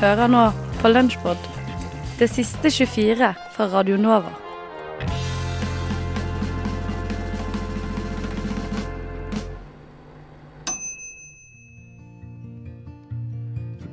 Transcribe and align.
Hører 0.00 0.26
nå 0.26 0.50
på 0.80 0.88
Lunsjpod, 0.88 1.36
det 2.18 2.30
siste 2.30 2.70
24 2.70 3.34
fra 3.54 3.66
Radio 3.72 3.96
Nova. 3.96 4.32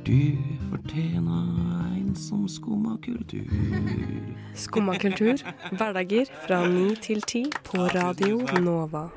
Du 0.08 0.38
fortjener 0.72 1.94
en 1.98 2.16
som 2.16 2.48
skummer 2.48 2.98
kultur. 3.04 3.46
Skummer 4.56 4.98
kultur, 4.98 5.38
hverdager 5.72 6.26
fra 6.48 6.68
ni 6.68 6.96
til 6.96 7.22
ti 7.22 7.46
på 7.66 7.78
Radio 7.78 8.42
Nova. 8.60 9.10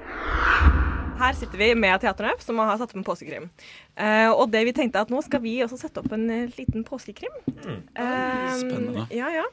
Her 1.18 1.36
sitter 1.38 1.58
vi 1.60 1.68
med 1.78 2.00
Teaternøp, 2.02 2.40
som 2.42 2.58
har 2.62 2.74
satt 2.80 2.90
opp 2.90 2.98
en 2.98 3.06
påskekrim. 3.06 3.46
Uh, 3.98 4.30
og 4.32 4.48
det 4.52 4.64
vi 4.68 4.74
tenkte 4.76 5.02
at 5.04 5.12
nå 5.12 5.20
skal 5.24 5.42
vi 5.44 5.54
også 5.64 5.78
sette 5.80 6.02
opp 6.02 6.12
en 6.16 6.24
eh, 6.32 6.50
liten 6.56 6.84
påskekrim. 6.86 7.34
Eh, 7.62 8.56
Spennende. 8.58 9.06
Ja, 9.14 9.28
ja. 9.30 9.44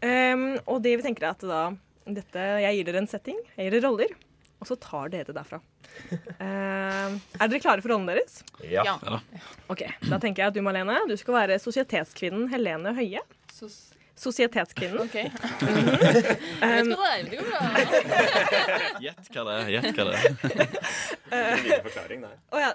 Um, 0.00 0.46
og 0.64 0.80
det 0.84 0.94
vi 0.96 1.04
tenker 1.04 1.26
er 1.28 1.34
at 1.34 1.44
da 1.44 1.62
dette, 2.10 2.44
Jeg 2.64 2.78
gir 2.78 2.86
dere 2.88 3.02
en 3.02 3.10
setting, 3.10 3.36
jeg 3.56 3.66
gir 3.66 3.76
dere 3.76 3.90
roller, 3.90 4.14
og 4.62 4.70
så 4.70 4.78
tar 4.80 5.12
dere 5.12 5.28
det 5.28 5.36
derfra. 5.36 5.60
Uh, 6.40 7.18
er 7.40 7.50
dere 7.50 7.60
klare 7.62 7.84
for 7.84 7.92
rollen 7.92 8.08
deres? 8.08 8.40
Ja. 8.64 8.86
Ja. 8.88 9.20
Ok, 9.70 9.84
Da 10.08 10.18
tenker 10.22 10.46
jeg 10.46 10.54
at 10.54 10.56
du, 10.56 10.62
Malene, 10.64 11.02
du 11.10 11.16
skal 11.20 11.36
være 11.42 11.60
sosietetskvinnen 11.62 12.48
Helene 12.54 12.94
Høie. 12.96 13.22
Sosietetskvinnen. 14.20 15.00
OK. 15.00 15.16
Um, 16.60 16.90
Gjett 19.04 19.28
hva 19.32 19.42
det 19.46 19.52
er. 19.56 19.64
Gjett 19.72 19.96
hva 19.96 20.04
det 20.10 20.14
er. 20.18 20.22
Liten 21.64 21.84
forklaring 21.86 22.20
der. 22.26 22.34
Å 22.52 22.56
ja. 22.60 22.70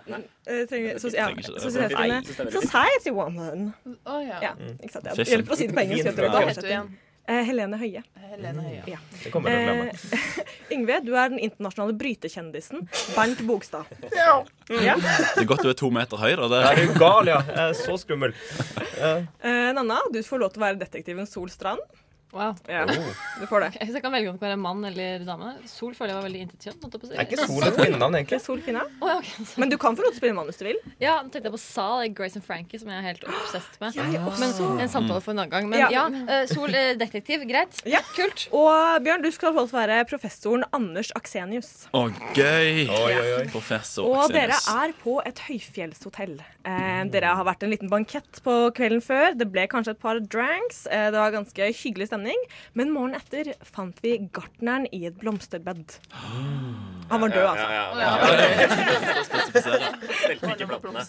eh, 0.47 0.63
trenger, 0.71 0.97
sos, 1.03 1.13
ja. 1.17 1.25
Nei. 1.29 2.17
Society 2.55 3.11
woman. 3.13 3.59
Å 4.09 4.11
ja. 4.25 4.37
Ja, 4.49 4.53
ikke 4.79 4.93
sant? 4.95 5.05
Ja. 5.11 5.15
Det 5.19 5.27
hjelper 5.29 5.51
å 5.53 5.55
si 5.59 5.65
det 5.69 5.75
på 5.77 5.83
engelsk. 5.85 6.09
da. 6.17 6.21
Heter 6.49 6.65
du 6.65 6.69
igjen? 6.73 6.89
Eh, 7.27 7.41
Helene 7.47 7.77
Høie. 7.81 8.03
Helene 8.29 8.61
Høie. 8.61 8.83
Ja. 8.89 8.99
Det 9.23 9.31
kommer 9.33 9.49
til 9.49 9.57
å 9.57 9.65
glemme. 9.65 9.85
Eh, 10.13 10.53
Yngve, 10.75 10.99
du 11.05 11.11
er 11.17 11.31
den 11.33 11.41
internasjonale 11.41 11.95
brytekjendisen 11.97 12.85
Bernt 13.15 13.41
Bogstad. 13.47 13.89
Ja. 14.13 14.43
Det 14.69 15.41
er 15.41 15.49
godt 15.49 15.65
du 15.65 15.71
er 15.71 15.77
to 15.79 15.89
meter 15.93 16.21
høy. 16.21 16.35
Da. 16.37 16.49
Det, 16.53 16.61
Er 16.69 16.81
du 16.81 16.99
gal, 17.01 17.31
ja? 17.31 17.39
Jeg 17.49 17.71
er 17.71 17.77
så 17.79 17.97
skummel. 18.01 18.35
Eh, 19.01 19.71
Nanna, 19.77 20.01
du 20.13 20.21
får 20.25 20.43
lov 20.43 20.53
til 20.53 20.61
å 20.61 20.67
være 20.67 20.81
detektiven 20.85 21.29
Sol 21.29 21.49
Strand. 21.53 21.81
Wow. 22.35 22.55
Ja, 22.67 22.81
Oh. 22.83 23.11
du 23.39 23.45
får 23.47 23.59
det. 23.63 23.67
Ok, 23.79 23.87
Så 23.87 23.93
jeg 23.95 24.01
kan 24.03 24.11
velge 24.11 24.27
om 24.29 24.35
det 24.35 24.41
kan 24.41 24.49
være 24.51 24.59
mann 24.59 24.83
eller 24.89 25.23
dame. 25.23 25.53
Sol 25.71 25.93
føler 25.95 26.11
jeg 26.11 26.17
var 26.19 26.25
veldig 26.27 26.41
å 26.43 27.07
si. 27.07 27.15
Er 27.15 27.23
ikke 27.23 27.37
Sol 27.47 27.63
et 27.63 27.77
kvinnenavn, 27.77 28.17
egentlig? 28.19 28.39
Sol 28.43 28.59
Kvinne. 28.65 28.81
Å, 28.99 29.07
ja, 29.07 29.15
okay. 29.21 29.45
Men 29.63 29.71
du 29.71 29.77
kan 29.79 29.95
få 29.95 30.03
lov 30.03 30.11
til 30.11 30.17
å 30.17 30.19
spille 30.19 30.35
mann 30.35 30.49
hvis 30.51 30.59
du 30.59 30.65
vil. 30.67 30.79
Ja, 30.99 31.13
nå 31.23 31.31
tenkte 31.31 31.47
jeg 31.47 31.55
på 31.55 31.61
Sal, 31.63 32.03
Grace 32.17 32.35
and 32.35 32.43
Frankie, 32.43 32.81
som 32.81 32.91
jeg 32.91 32.99
er 32.99 33.07
helt 33.07 33.23
obsessed 33.31 33.79
med. 33.79 33.95
Ja, 33.95 34.03
Men 34.41 34.81
En 34.83 34.91
samtale 34.91 35.21
for 35.23 35.31
en 35.31 35.39
annen 35.45 35.53
gang. 35.55 35.69
Men 35.71 35.79
Ja. 35.85 35.89
ja, 35.95 36.03
eh, 36.27 36.43
Sol 36.51 36.75
eh, 36.75 36.91
detektiv, 36.99 37.47
greit. 37.47 37.79
Ja. 37.87 38.03
Kult. 38.17 38.49
Og 38.51 38.99
Bjørn, 39.07 39.23
du 39.23 39.31
skal 39.31 39.55
få 39.55 39.63
lov 39.63 39.71
til 39.71 39.79
å 39.79 39.81
være 39.85 40.01
professoren 40.11 40.67
Anders 40.75 41.13
Aksenius. 41.15 41.71
Å, 41.95 42.03
gøy! 42.35 42.83
Oi, 42.91 43.15
oi, 43.15 43.31
oi. 43.39 43.47
Professor 43.55 44.11
Og 44.11 44.35
dere 44.35 44.59
er 44.75 44.91
på 44.99 45.21
et 45.23 45.39
høyfjellshotell. 45.47 46.35
Eh, 46.65 47.01
dere 47.13 47.31
har 47.37 47.45
vært 47.47 47.63
en 47.63 47.71
liten 47.71 47.89
bankett 47.91 48.43
på 48.43 48.59
kvelden 48.75 48.99
før. 49.05 49.35
Det 49.39 49.47
ble 49.55 49.67
kanskje 49.71 49.95
et 49.95 50.01
par 50.03 50.19
dranks. 50.19 50.83
Eh, 50.91 51.07
det 51.13 51.19
var 51.21 51.31
ganske 51.31 51.71
hyggelig 51.79 52.09
stemning. 52.11 52.24
Men 52.73 52.91
morgenen 52.93 53.21
etter 53.21 53.53
fant 53.65 53.97
vi 54.03 54.17
gartneren 54.33 54.87
i 54.91 55.05
et 55.09 55.17
blomsterbed. 55.21 55.85
Han 57.09 57.21
var 57.21 57.29
død, 57.29 57.45
altså. 57.45 57.65
Ja, 57.69 57.99
ja, 57.99 58.01
ja. 58.01 58.09
Stelte 60.25 60.55
ikke 60.55 60.67
plantene. 60.71 60.99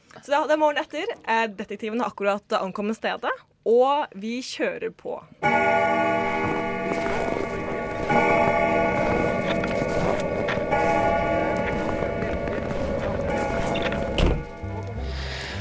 Så 0.20 0.28
det, 0.30 0.36
det 0.48 0.52
er 0.52 0.56
morgenen 0.60 0.84
etter. 0.84 1.06
Eh, 1.24 1.46
detektiven 1.56 2.00
har 2.02 2.08
akkurat 2.12 2.52
ankommet 2.60 2.96
stedet, 2.98 3.32
og 3.64 4.04
vi 4.20 4.42
kjører 4.44 4.90
på. 4.92 5.16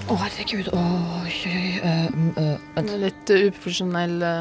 Å, 0.10 0.16
herregud. 0.18 0.72
Oh, 0.74 0.80
uh, 0.82 1.20
uh, 1.22 1.50
eh, 1.86 2.06
eh, 2.42 2.64
vent. 2.74 2.94
Litt 2.98 3.30
uh, 3.30 3.44
uprofesjonell 3.52 4.16
uh, 4.26 4.40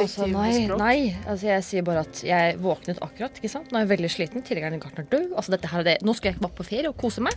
Altså, 0.00 0.24
nei, 0.30 0.68
nei. 0.70 0.98
Altså, 1.26 1.48
jeg 1.50 1.64
sier 1.66 1.84
bare 1.84 2.04
at 2.06 2.22
jeg 2.24 2.56
våknet 2.62 3.00
akkurat. 3.04 3.36
ikke 3.36 3.50
sant? 3.50 3.68
Nå 3.68 3.76
er 3.76 3.82
jeg 3.84 3.90
veldig 3.90 4.10
sliten. 4.14 4.44
Tidligere 4.46 4.70
er 4.78 4.80
gartner 4.80 5.04
død. 5.10 5.34
Altså, 5.34 5.52
dette 5.52 5.68
her 5.68 5.82
er 5.82 5.88
det. 5.90 5.96
Nå 6.06 6.14
skal 6.16 6.30
jeg 6.30 6.40
bare 6.40 6.56
på 6.56 6.64
ferie 6.64 6.88
og 6.88 6.96
kose 6.96 7.20
meg. 7.26 7.34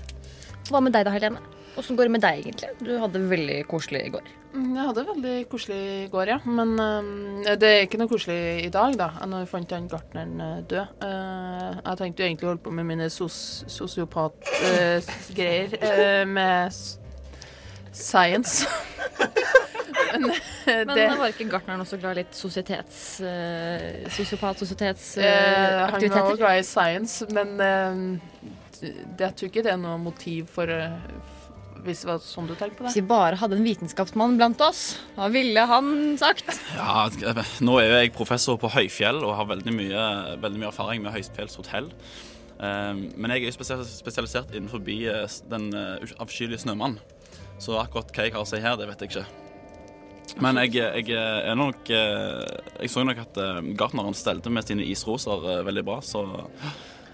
Hva 0.69 0.79
med 0.83 0.93
deg 0.95 1.03
da, 1.07 1.11
Helene? 1.15 1.41
Åssen 1.77 1.97
går 1.97 2.07
det 2.07 2.13
med 2.13 2.23
deg, 2.23 2.35
egentlig? 2.45 2.69
Du 2.79 2.91
hadde 3.01 3.19
det 3.19 3.29
veldig 3.33 3.57
koselig 3.69 4.01
i 4.05 4.13
går. 4.13 4.25
Mm, 4.53 4.69
Jeg 4.77 4.85
hadde 4.85 5.01
det 5.01 5.09
veldig 5.09 5.35
koselig 5.51 5.81
i 5.97 6.07
går, 6.13 6.25
ja. 6.31 6.37
Men 6.45 6.69
um, 6.79 7.09
det 7.43 7.67
er 7.67 7.83
ikke 7.89 7.99
noe 7.99 8.11
koselig 8.13 8.39
i 8.63 8.71
dag, 8.73 8.95
da. 9.01 9.09
Når 9.27 9.43
jeg 9.43 9.51
fant 9.51 9.73
han 9.75 9.89
gartneren 9.91 10.35
uh, 10.39 10.61
død. 10.69 10.87
Uh, 11.03 11.75
jeg 11.81 11.99
tenkte 12.03 12.23
jo 12.23 12.27
egentlig 12.29 12.47
å 12.47 12.51
holde 12.53 12.65
på 12.69 12.73
med 12.79 12.85
mine 12.93 13.09
sos 13.13 13.39
sosiopatgreier 13.75 15.67
uh, 15.75 16.23
med 16.31 16.71
s 16.71 16.79
science. 17.97 18.67
Men 20.17 20.29
uh, 20.29 20.35
Men 20.67 20.93
det 20.95 21.07
var 21.19 21.31
ikke 21.31 21.47
gartneren 21.51 21.83
også 21.83 21.99
glad 22.01 22.15
i 22.17 22.23
litt 22.23 22.35
sosietets... 22.37 22.99
Uh, 23.21 24.05
sosiopat, 24.13 24.61
Eh, 25.19 25.81
Han 25.91 26.05
var 26.09 26.21
også 26.23 26.37
glad 26.39 26.61
i 26.61 26.65
science, 26.65 27.27
men 27.33 27.57
uh, 27.59 28.45
det, 28.81 28.93
jeg 29.19 29.35
tror 29.39 29.49
ikke 29.51 29.65
det 29.65 29.73
er 29.73 29.81
noe 29.81 29.97
motiv 30.01 30.47
for 30.53 30.69
eh, 30.71 30.95
Hvis 31.85 32.03
det 32.03 32.09
var 32.09 32.21
sånn 32.23 32.47
du 32.49 32.53
tenkte 32.55 32.77
på 32.77 32.85
det. 32.85 32.91
Hvis 32.91 32.99
vi 33.01 33.05
bare 33.09 33.39
hadde 33.41 33.57
en 33.57 33.65
vitenskapsmann 33.65 34.37
blant 34.39 34.61
oss, 34.65 34.85
hva 35.17 35.29
ville 35.33 35.65
han 35.69 35.91
sagt? 36.19 36.55
Ja, 36.77 37.07
nå 37.63 37.77
er 37.81 37.89
jo 37.89 37.99
jeg 38.01 38.15
professor 38.15 38.57
på 38.61 38.71
høyfjell 38.73 39.21
og 39.23 39.35
har 39.39 39.51
veldig 39.53 39.75
mye, 39.75 40.07
veldig 40.41 40.63
mye 40.63 40.71
erfaring 40.71 41.05
med 41.05 41.15
høyfjellshotell. 41.15 41.91
Men 42.57 43.33
jeg 43.33 43.43
er 43.43 43.51
jo 43.51 43.53
spesialisert 43.53 44.55
innenfor 44.57 44.81
eh, 44.89 45.27
den 45.51 45.69
eh, 45.77 46.15
avskyelige 46.17 46.63
snømannen. 46.65 46.97
Så 47.61 47.77
akkurat 47.81 48.11
hva 48.13 48.25
jeg 48.27 48.35
har 48.35 48.43
å 48.43 48.47
si 48.47 48.59
her, 48.61 48.75
det 48.77 48.87
vet 48.89 49.03
jeg 49.03 49.11
ikke. 49.13 49.27
Men 50.43 50.59
jeg, 50.61 50.75
jeg 50.75 51.15
er 51.15 51.55
nok 51.57 51.87
eh, 51.89 52.41
Jeg 52.83 52.91
så 52.91 53.01
nok 53.07 53.21
at 53.23 53.37
eh, 53.41 53.61
gartneren 53.79 54.13
stelte 54.17 54.51
med 54.53 54.67
sine 54.67 54.83
isroser 54.85 55.45
eh, 55.53 55.61
veldig 55.65 55.83
bra, 55.87 55.95
så 56.03 56.25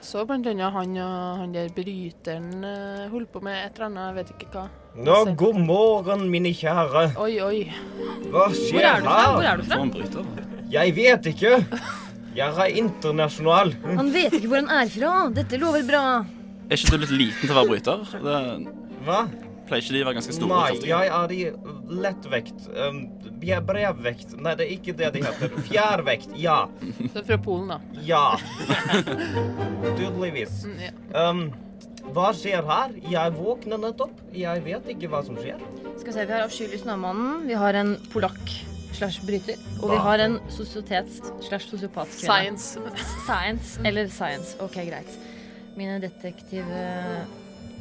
Så 0.03 0.25
blant 0.27 0.49
annet 0.49 0.73
han 0.75 0.97
og 0.99 1.43
han 1.43 1.53
der 1.55 1.69
bryteren 1.71 2.65
holdt 3.13 3.29
på 3.31 3.39
med 3.45 3.55
et 3.61 3.77
eller 3.77 3.87
annet, 3.87 4.07
jeg 4.09 4.17
vet 4.17 4.33
ikke 4.33 4.49
hva. 4.57 4.65
Nå, 4.99 5.19
god 5.39 5.59
morgen, 5.63 6.25
mine 6.33 6.51
kjære. 6.53 7.05
Oi, 7.23 7.37
oi. 7.39 7.61
Hva 8.27 8.49
Hvor 8.49 8.57
skjer 8.57 8.89
er 8.89 8.99
du 8.99 9.07
fra? 9.07 9.21
Hvor 9.29 9.45
her? 9.45 9.53
er 9.53 9.61
du 9.61 10.11
fra? 10.11 10.25
Jeg 10.73 10.95
vet 10.97 11.31
ikke. 11.31 11.53
Jeg 12.35 12.59
er 12.65 12.77
internasjonal. 12.81 13.71
Han 13.85 14.11
vet 14.11 14.35
ikke 14.35 14.51
hvor 14.51 14.59
han 14.59 14.69
er 14.81 14.91
fra. 14.91 15.13
Dette 15.39 15.61
lover 15.61 15.87
bra. 15.87 16.03
Er 16.67 16.75
ikke 16.81 16.97
du 16.97 17.05
litt 17.05 17.15
liten 17.23 17.45
til 17.45 17.55
å 17.55 17.59
være 17.61 17.71
bryter? 17.71 18.05
Det 18.27 18.37
Hva? 19.07 19.23
Pleier 19.67 19.83
ikke 19.83 19.95
de 19.95 20.01
å 20.03 20.07
være 20.09 20.17
ganske 20.19 20.35
store? 20.35 20.59
Nei, 20.59 20.87
jeg 20.89 21.11
er 21.17 21.33
i 21.35 21.41
lettvekt. 22.03 22.65
Um, 22.73 23.01
vi 23.41 23.51
er 23.55 23.63
brevvekt. 23.65 24.35
Nei, 24.39 24.55
det 24.59 24.67
er 24.67 24.73
ikke 24.77 24.95
det 24.99 25.11
de 25.15 25.23
heter. 25.25 25.57
Fjærvekt. 25.67 26.33
Ja. 26.39 26.57
Du 26.79 27.19
er 27.21 27.27
fra 27.27 27.39
Polen, 27.43 27.73
da. 27.73 27.79
Ja. 28.07 28.25
Tydeligvis. 29.99 30.63
Mm. 30.69 30.99
Um, 31.13 31.45
hva 32.13 32.29
skjer 32.35 32.65
her? 32.67 32.93
Jeg 33.09 33.33
våkner 33.37 33.79
nettopp. 33.79 34.19
Jeg 34.35 34.63
vet 34.65 34.91
ikke 34.95 35.09
hva 35.11 35.23
som 35.25 35.39
skjer. 35.39 35.61
Skal 35.97 36.09
vi 36.09 36.15
se, 36.17 36.27
Vi 36.27 36.35
har 36.35 36.45
avskyelig 36.45 36.83
snømannen, 36.83 37.45
vi 37.47 37.57
har 37.57 37.77
en 37.79 37.95
polakk 38.13 38.57
slash 38.93 39.23
bryter, 39.25 39.57
og 39.81 39.89
vi 39.89 39.99
har 40.05 40.21
en 40.21 40.35
sosietets 40.53 41.21
slash 41.47 41.71
sosiopatkvinne. 41.71 42.27
Science. 42.27 42.79
Science 43.25 43.79
eller 43.87 44.11
science. 44.11 44.57
OK, 44.61 44.77
greit. 44.89 45.15
Mine 45.77 45.97
detektive 46.03 46.83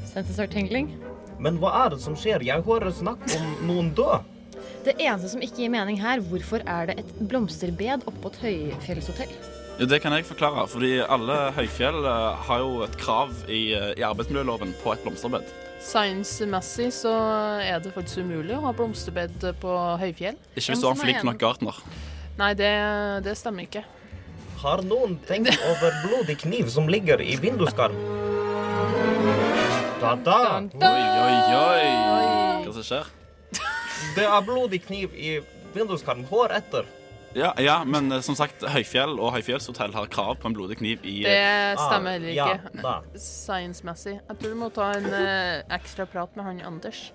senses 0.09 0.39
are 0.39 0.47
tingling. 0.47 0.95
Men 1.41 1.59
hva 1.63 1.73
er 1.87 1.95
det 1.95 2.01
som 2.03 2.15
skjer? 2.19 2.43
Jeg 2.45 2.63
hører 2.67 2.93
snakk 2.95 3.23
om 3.39 3.55
noen 3.69 3.95
død. 3.97 4.29
Det 4.85 4.97
eneste 4.99 5.29
som 5.31 5.43
ikke 5.43 5.63
gir 5.63 5.71
mening 5.71 5.99
her, 6.03 6.21
hvorfor 6.27 6.63
er 6.67 6.87
det 6.91 6.99
et 7.03 7.11
blomsterbed 7.31 8.05
oppå 8.11 8.33
et 8.33 8.39
høyfjellshotell? 8.43 9.31
Jo, 9.79 9.87
Det 9.87 10.03
kan 10.03 10.13
jeg 10.13 10.25
forklare. 10.27 10.67
fordi 10.69 10.99
alle 11.01 11.53
høyfjell 11.57 12.05
eh, 12.05 12.37
har 12.47 12.59
jo 12.59 12.83
et 12.83 12.97
krav 12.99 13.31
i, 13.49 13.73
eh, 13.75 13.95
i 13.97 14.03
arbeidsmiljøloven 14.03 14.75
på 14.83 14.93
et 14.93 15.03
blomsterbed. 15.03 15.43
Science-messig 15.83 16.93
så 16.95 17.13
er 17.63 17.81
det 17.83 17.93
faktisk 17.95 18.23
umulig 18.23 18.55
å 18.55 18.63
ha 18.67 18.73
blomsterbed 18.73 19.55
på 19.61 19.73
høyfjell. 19.99 20.37
Ikke 20.55 20.73
hvis 20.75 20.81
du 20.81 20.87
har 20.87 20.95
en 20.95 21.01
flink 21.01 21.25
nok 21.25 21.39
gartner. 21.39 21.75
Nei, 22.39 22.53
det, 22.55 22.71
det 23.25 23.35
stemmer 23.39 23.67
ikke. 23.67 23.83
Har 24.63 24.83
noen 24.87 25.19
tenkt 25.27 25.57
over 25.67 25.91
blodig 26.05 26.39
kniv 26.45 26.69
som 26.71 26.87
ligger 26.89 27.21
i 27.21 27.35
vinduskarm? 30.03 30.69
Da-da! 30.73 30.91
Oi, 30.93 31.05
oi, 31.23 31.87
oi. 32.13 32.65
Hva 32.67 32.75
som 32.79 32.87
skjer? 32.87 33.13
Det 34.17 34.25
er 34.27 34.43
blodig 34.47 34.83
kniv 34.87 35.15
i 35.15 35.37
vinduskarmen 35.75 36.27
hår 36.31 36.53
etter. 36.59 36.89
Ja, 37.33 37.55
ja, 37.57 37.79
men 37.89 38.13
eh, 38.13 38.21
som 38.21 38.37
sagt, 38.37 38.61
Høyfjell 38.69 39.15
og 39.17 39.31
Høyfjellshotell 39.33 39.95
har 39.97 40.09
krav 40.13 40.35
på 40.43 40.51
en 40.51 40.57
blodig 40.59 40.77
kniv 40.83 41.01
i 41.09 41.23
Det 41.25 41.33
eh, 41.33 41.79
stemmer 41.81 42.19
heller 42.19 42.35
Ja, 42.37 42.49
ikke. 42.59 42.83
da. 42.83 42.93
Science-messig. 43.17 44.19
Jeg 44.29 44.37
tror 44.43 44.53
du 44.53 44.59
må 44.61 44.69
ta 44.75 44.91
en 44.99 45.09
eh, 45.17 45.63
ekstra 45.73 46.05
prat 46.13 46.37
med 46.37 46.45
han 46.51 46.61
Anders. 46.75 47.07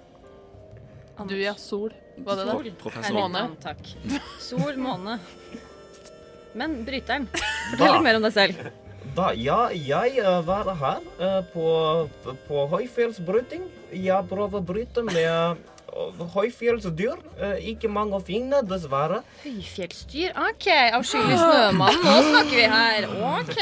Du, 1.28 1.36
ja. 1.38 1.54
Sol. 1.58 1.94
Var 2.26 2.36
det 2.40 2.48
det? 2.50 2.74
professor. 2.82 3.14
Måne. 3.18 3.44
Takk. 3.62 3.94
Sol, 4.42 4.74
måne. 4.82 5.20
Men 6.58 6.80
bryteren, 6.86 7.28
Da. 7.30 7.78
fortell 7.78 7.94
litt 8.00 8.06
mer 8.10 8.18
om 8.18 8.26
deg 8.26 8.34
selv. 8.34 8.68
Da, 9.18 9.32
ja, 9.34 9.72
jeg 9.74 10.20
uh, 10.22 10.44
var 10.46 10.68
her 10.78 11.06
eh, 11.18 11.40
på, 11.50 11.70
på 12.46 12.66
høyfjellsbryting. 12.70 13.64
Jeg 13.90 14.30
prøvde 14.30 14.60
å 14.60 14.66
bryte 14.66 15.02
med 15.08 15.26
uh, 15.26 16.28
høyfjellsdyr. 16.36 17.24
Eh, 17.42 17.72
ikke 17.72 17.90
mange 17.90 18.20
å 18.20 18.22
finne, 18.22 18.60
dessverre. 18.70 19.24
Høyfjellsdyr? 19.42 20.36
OK. 20.38 20.68
Avskyelig 21.00 21.40
snømann. 21.42 21.98
Nå 22.04 22.14
snakker 22.28 22.60
vi 22.60 22.68
her. 22.70 23.08
OK. 23.32 23.58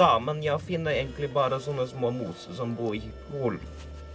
Da, 0.00 0.08
men 0.24 0.42
jeg 0.42 0.58
finner 0.66 0.98
egentlig 0.98 1.30
bare 1.36 1.60
sånne 1.62 1.86
små 1.92 2.10
mos 2.16 2.48
som 2.58 2.72
bor 2.74 2.96
i 2.98 3.04
hull. 3.36 3.60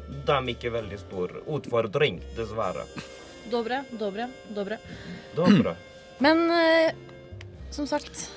De 0.09 0.35
er 0.35 0.51
ikke 0.51 0.73
veldig 0.73 0.99
stor 0.99 1.37
utfordring, 1.45 2.19
dessverre. 2.35 2.83
Dobre, 3.47 3.79
dobre, 3.95 4.27
dobre. 4.51 4.81
Dobre. 5.39 5.77
Men 6.19 6.43
eh, 6.51 6.91
som 7.71 7.87
sagt 7.87 8.27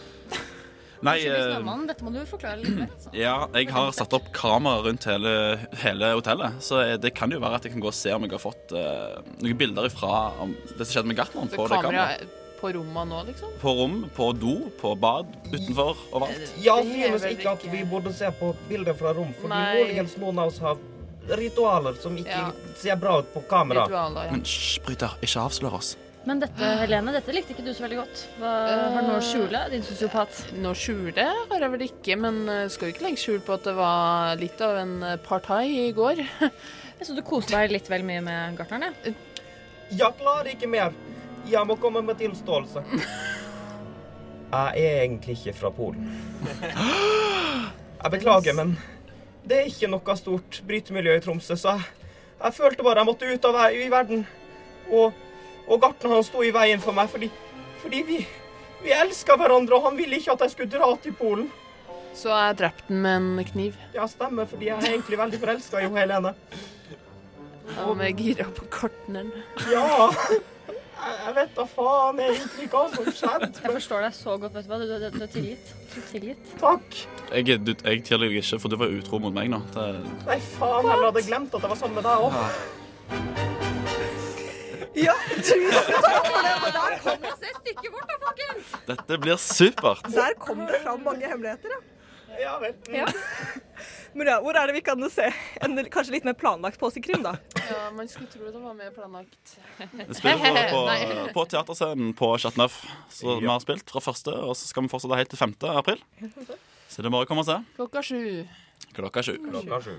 Nei, 1.03 1.17
Avskyelig 1.19 1.57
eh, 1.59 1.87
dette 1.89 2.05
må 2.07 2.13
du 2.15 2.21
forklare 2.31 2.61
litt 2.61 2.77
mer. 2.77 2.91
Altså. 2.95 3.11
ja, 3.19 3.35
jeg 3.59 3.71
har 3.75 3.89
satt 3.97 4.13
opp 4.15 4.29
kamera 4.37 4.85
rundt 4.87 5.07
hele, 5.11 5.33
hele 5.83 6.13
hotellet, 6.15 6.61
så 6.63 6.79
eh, 6.85 6.95
det 7.03 7.11
kan 7.19 7.33
jo 7.35 7.41
være 7.43 7.59
at 7.59 7.67
jeg 7.67 7.75
kan 7.75 7.83
gå 7.83 7.91
og 7.91 7.97
se 7.99 8.13
om 8.15 8.23
jeg 8.23 8.35
har 8.37 8.43
fått 8.43 8.75
uh, 8.77 9.19
noen 9.43 9.59
bilder 9.59 9.89
ifra 9.91 10.21
om 10.45 10.55
det 10.55 10.87
som 10.87 10.95
skjedde 10.95 11.11
med 11.11 11.19
gartneren 11.19 11.51
på 11.51 11.67
det 11.67 11.81
kamera 11.83 12.07
kameraet. 12.15 12.39
på 12.61 12.71
rommene 12.77 13.05
nå, 13.11 13.25
liksom? 13.33 13.57
På 13.65 13.75
rom, 13.81 13.99
på 14.15 14.29
do, 14.39 14.55
på 14.79 14.95
bad, 15.03 15.35
utenfor, 15.51 15.99
overalt. 16.13 16.55
Ja, 16.63 16.79
vi 16.87 17.03
synes 17.03 17.27
ikke 17.33 17.57
at 17.57 17.67
vi 17.75 17.83
burde 17.91 18.15
se 18.15 18.31
på 18.39 18.55
bilder 18.71 18.95
fra 18.99 19.15
rom, 19.19 19.35
for 19.41 19.51
muligens 19.51 20.15
noen 20.23 20.39
av 20.45 20.55
oss 20.55 20.63
har 20.63 20.79
ritualer 21.39 21.99
som 22.03 22.15
ikke 22.19 22.31
Ja. 22.31 22.53
ser 22.79 22.97
bra 22.97 23.19
ut 23.19 23.35
på 23.35 23.43
kamera. 23.51 23.87
Ritualer, 23.87 24.25
ja. 24.25 24.31
Men 24.31 24.47
hysj, 24.47 24.81
Bryter, 24.87 25.19
ikke 25.23 25.49
avslør 25.49 25.79
oss. 25.83 25.97
Men 26.29 26.39
dette, 26.39 26.67
Helene, 26.79 27.13
dette 27.17 27.35
likte 27.35 27.51
ikke 27.55 27.65
du 27.67 27.73
så 27.75 27.83
veldig 27.83 27.99
godt. 27.99 28.21
Hva, 28.39 28.51
har 28.95 29.03
du 29.03 29.09
noe 29.09 29.19
å 29.19 29.25
skjule, 29.27 29.65
din 29.73 29.83
sosiopat? 29.83 30.37
Noe 30.63 30.79
skjule 30.79 31.25
har 31.27 31.65
jeg 31.65 31.73
vel 31.73 31.85
ikke, 31.89 32.17
men 32.23 32.39
eh, 32.47 32.69
skal 32.71 32.93
ikke 32.93 33.07
legge 33.09 33.23
skjul 33.25 33.41
på 33.43 33.57
at 33.57 33.67
det 33.67 33.75
var 33.75 34.39
litt 34.39 34.63
av 34.63 34.79
en 34.85 34.95
eh, 35.09 35.19
partai 35.23 35.65
i 35.89 35.91
går? 35.97 36.23
Jeg 37.03 37.09
så 37.09 37.17
du 37.19 37.25
koste 37.27 37.59
deg 37.59 37.73
litt 37.75 37.89
vel 37.91 38.05
mye 38.07 38.21
med 38.23 38.55
gartneren. 38.55 38.95
jeg. 39.03 39.17
Jeg 39.99 40.15
klarer 40.21 40.53
ikke 40.53 40.69
mer. 40.71 40.93
Jeg 41.51 41.67
må 41.67 41.75
komme 41.83 41.99
med 42.07 42.21
tilståelse. 42.21 42.85
Jeg 44.53 44.85
er 44.85 45.01
egentlig 45.01 45.35
ikke 45.41 45.57
fra 45.59 45.73
Polen. 45.75 46.07
Jeg 46.63 48.13
beklager, 48.15 48.55
men 48.55 48.77
det 49.43 49.59
er 49.59 49.73
ikke 49.73 49.91
noe 49.91 50.17
stort 50.21 50.61
brytemiljø 50.69 51.17
i 51.17 51.23
Tromsø, 51.25 51.57
så 51.59 51.75
jeg, 51.75 52.13
jeg 52.37 52.55
følte 52.55 52.87
bare 52.87 53.03
jeg 53.03 53.09
måtte 53.09 53.31
ut 53.33 53.49
av 53.49 53.59
i 53.75 53.89
verden. 53.91 54.23
Og, 54.93 55.17
og 55.67 55.81
gartneren 55.83 56.19
han 56.19 56.27
sto 56.27 56.45
i 56.45 56.53
veien 56.55 56.83
for 56.83 56.97
meg 56.97 57.11
fordi, 57.13 57.31
fordi 57.83 58.03
vi, 58.09 58.21
vi 58.83 58.95
elska 58.97 59.37
hverandre, 59.41 59.79
og 59.79 59.91
han 59.91 59.99
ville 59.99 60.19
ikke 60.19 60.37
at 60.37 60.47
jeg 60.47 60.55
skulle 60.57 60.73
dra 60.75 60.93
til 61.03 61.17
Polen. 61.19 61.51
Så 62.13 62.29
jeg 62.29 62.59
drepte 62.61 62.89
den 62.91 63.03
med 63.05 63.41
en 63.41 63.49
kniv. 63.49 63.77
Ja, 63.95 64.07
stemmer, 64.11 64.49
fordi 64.51 64.69
jeg 64.69 64.77
er 64.79 64.95
egentlig 64.97 65.19
veldig 65.19 65.41
forelska 65.41 65.81
i 65.81 65.91
Helene. 65.95 66.35
Og 67.87 67.95
med 67.97 68.19
gira 68.19 68.49
på 68.53 68.67
gartneren. 68.75 69.31
Ja. 69.71 70.11
Jeg 70.13 70.43
jeg 71.03 71.35
vet 71.35 71.55
da 71.57 71.65
faen 71.67 72.21
egentlig 72.23 72.69
hva 72.71 72.83
som 72.93 73.09
skjedde. 73.11 73.49
Jeg 73.65 73.75
forstår 73.75 74.05
deg 74.07 74.17
så 74.17 74.37
godt. 74.39 74.55
vet 74.55 74.69
Du 74.69 74.73
hva. 74.73 74.79
Du, 74.79 74.87
du, 74.87 75.07
du 75.17 75.25
er 75.27 75.33
tilgitt. 75.35 75.73
Du 75.91 75.99
er 75.99 76.09
tilgitt. 76.13 76.53
Takk. 76.63 76.99
Jeg, 77.33 77.59
du, 77.67 77.73
jeg 77.75 78.05
tilgir 78.07 78.23
deg 78.29 78.39
ikke, 78.43 78.61
for 78.63 78.73
du 78.73 78.79
var 78.81 78.95
utro 78.95 79.23
mot 79.23 79.35
meg 79.35 79.51
nå. 79.53 79.63
Det, 79.75 79.89
Nei, 80.29 80.39
faen, 80.55 80.93
jeg 80.93 81.07
hadde 81.09 81.27
glemt 81.31 81.57
at 81.59 81.67
jeg 81.67 81.75
var 81.75 81.83
sammen 81.83 81.99
med 81.99 82.07
deg 82.07 82.29
òg. 82.29 83.42
Ja, 84.99 85.15
tusen 85.39 85.71
takk 85.73 86.27
for 86.33 86.43
det. 86.45 86.53
Og 86.59 86.75
Der 86.77 86.99
kom, 87.05 87.25
et 87.25 87.57
stykke 87.63 87.93
bort 87.95 88.11
da, 88.11 88.19
folkens! 88.27 88.75
dette 88.91 89.19
blir 89.23 89.41
supert. 89.41 90.09
der 90.13 90.37
kom 90.41 90.67
det 90.69 90.83
fram 90.85 91.03
mange 91.07 91.29
hemmeligheter, 91.29 91.73
ja. 91.77 91.81
Ja 92.41 92.53
vel. 92.63 92.73
Ja. 92.89 93.07
Men 94.17 94.29
ja, 94.29 94.35
hvor 94.45 94.57
er 94.57 94.69
det 94.69 94.75
vi 94.77 94.83
kan 94.85 95.01
se 95.13 95.31
en 95.65 95.77
kanskje 95.93 96.13
litt 96.15 96.27
mer 96.29 96.35
planlagt 96.37 96.79
påskekrim, 96.81 97.23
da? 97.25 97.35
Ja, 97.57 97.87
man 97.97 98.09
skulle 98.09 98.29
tro 98.33 98.45
det 98.45 98.61
var 98.61 98.75
mer 98.77 98.91
planlagt. 98.93 99.55
Vi 99.79 100.17
spiller 100.19 100.69
på, 100.73 100.83
på, 100.85 101.27
på 101.39 101.45
teaterscenen 101.53 102.13
på 102.17 102.29
Chateauneuf. 102.41 102.83
Så 103.13 103.39
vi 103.41 103.49
har 103.49 103.61
spilt 103.65 103.89
fra 103.93 104.05
første, 104.05 104.33
og 104.37 104.53
så 104.57 104.69
skal 104.69 104.85
vi 104.85 104.93
fortsette 104.93 105.17
helt 105.21 105.33
til 105.33 105.41
5. 105.41 105.55
april. 105.73 106.03
Så 106.93 107.01
det 107.01 107.09
er 107.09 107.15
bare 107.17 107.25
å 107.25 107.31
komme 107.31 107.45
og 107.45 107.49
se. 107.49 107.57
Klokka 107.79 108.05
sju. 108.05 108.21
Klokka 108.97 109.25
sju. 109.25 109.37
Klokka 109.49 109.81
sju. 109.87 109.95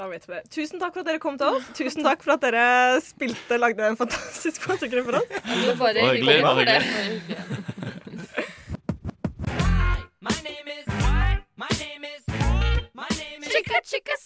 Da 0.00 0.06
vet 0.08 0.22
vi 0.24 0.32
det. 0.32 0.46
Tusen 0.48 0.80
takk 0.80 0.94
for 0.94 1.02
at 1.02 1.08
dere 1.10 1.20
kom 1.20 1.34
til 1.36 1.58
oss. 1.58 1.66
Tusen 1.76 2.06
takk 2.06 2.22
for 2.24 2.32
at 2.32 2.40
dere 2.40 3.00
spilte, 3.04 3.58
lagde 3.60 3.84
en 3.84 3.98
fantastisk 4.00 4.64
påskekrim 4.64 5.04
for 5.04 5.18
oss. 5.18 5.26
Det 5.28 5.66
var 5.66 5.76
bare 5.76 6.06
hyggelig, 6.14 6.40
det. 6.64 6.80
hyggelig. 6.80 7.60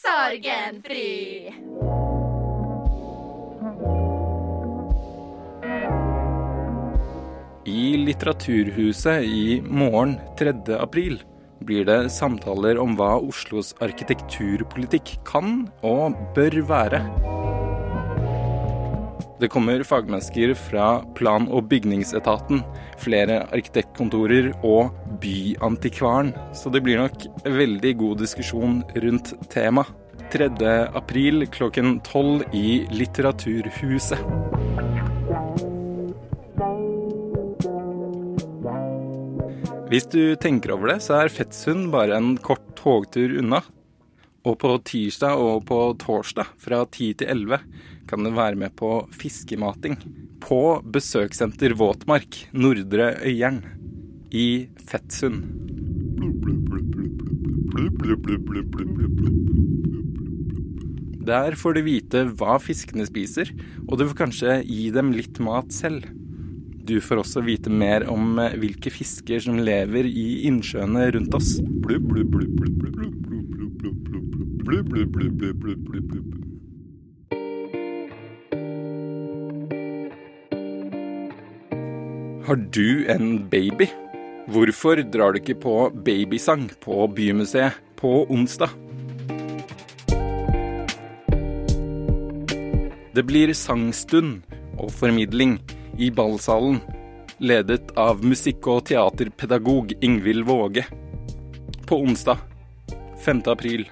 Sorgenfri. 0.04 1.50
I 7.66 7.96
Litteraturhuset 7.96 9.22
i 9.24 9.62
morgen 9.66 10.20
3. 10.38 10.54
april 10.78 11.22
blir 11.66 11.86
det 11.88 12.10
samtaler 12.12 12.78
om 12.80 12.96
hva 12.98 13.16
Oslos 13.20 13.72
arkitekturpolitikk 13.84 15.16
kan 15.28 15.64
og 15.82 16.18
bør 16.36 16.60
være. 16.68 17.00
Det 19.40 19.50
kommer 19.50 19.82
fagmennesker 19.82 20.54
fra 20.56 21.02
plan- 21.18 21.48
og 21.50 21.66
bygningsetaten, 21.68 22.62
flere 23.02 23.42
arkitektkontorer 23.50 24.52
og 24.64 24.94
Byantikvaren, 25.20 26.32
så 26.54 26.70
det 26.70 26.84
blir 26.86 27.02
nok 27.02 27.26
veldig 27.44 27.96
god 27.98 28.22
diskusjon 28.22 28.80
rundt 29.04 29.34
temaet. 29.50 29.90
3. 30.32 30.48
april 30.96 31.44
klokken 31.52 32.00
12 32.00 32.54
i 32.56 32.86
Litteraturhuset. 32.90 34.73
Hvis 39.94 40.08
du 40.10 40.34
tenker 40.42 40.72
over 40.74 40.90
det, 40.90 41.04
så 41.04 41.20
er 41.20 41.30
Fettsund 41.30 41.92
bare 41.92 42.16
en 42.18 42.32
kort 42.42 42.64
togtur 42.74 43.36
unna. 43.38 43.60
Og 44.42 44.56
på 44.58 44.72
tirsdag 44.82 45.38
og 45.38 45.68
på 45.68 45.76
torsdag 46.02 46.48
fra 46.58 46.80
10 46.82 47.12
til 47.20 47.30
11 47.30 47.60
kan 48.10 48.26
du 48.26 48.32
være 48.34 48.58
med 48.58 48.74
på 48.74 48.88
fiskemating 49.14 49.94
på 50.42 50.58
besøkssenter 50.96 51.76
Våtmark, 51.78 52.40
Nordre 52.58 53.12
Øyeren, 53.22 53.62
i 54.34 54.66
Fettsund. 54.82 55.46
Der 61.30 61.54
får 61.62 61.78
du 61.78 61.84
vite 61.86 62.26
hva 62.34 62.58
fiskene 62.58 63.06
spiser, 63.06 63.54
og 63.86 64.02
du 64.02 64.08
får 64.08 64.20
kanskje 64.24 64.60
gi 64.66 64.90
dem 64.98 65.14
litt 65.14 65.38
mat 65.38 65.70
selv. 65.70 66.10
Du 66.84 66.98
får 67.00 67.22
også 67.22 67.40
vite 67.40 67.70
mer 67.72 68.04
om 68.12 68.36
hvilke 68.60 68.90
fisker 68.92 69.40
som 69.40 69.56
lever 69.64 70.04
i 70.04 70.44
innsjøene 70.50 71.06
rundt 71.14 71.36
oss. 71.38 71.54
Har 82.44 82.60
du 82.76 82.88
en 83.14 83.30
baby? 83.48 83.88
Hvorfor 84.52 85.00
drar 85.08 85.32
du 85.32 85.40
ikke 85.40 85.56
på 85.62 85.76
babysang 86.04 86.66
på 86.84 87.06
Bymuseet 87.16 87.80
på 87.96 88.26
onsdag? 88.28 88.76
Det 93.14 93.24
blir 93.24 93.54
sangstund 93.56 94.42
og 94.76 94.92
formidling 94.92 95.56
i 95.98 96.10
ballsalen, 96.10 96.80
ledet 97.38 97.90
av 97.96 98.24
musikk- 98.24 98.66
og 98.68 98.84
teaterpedagog 98.88 99.92
Ingvild 100.00 100.44
Våge. 100.44 100.84
På 101.86 102.00
onsdag 102.00 102.38
5. 103.24 103.42
april 103.46 103.88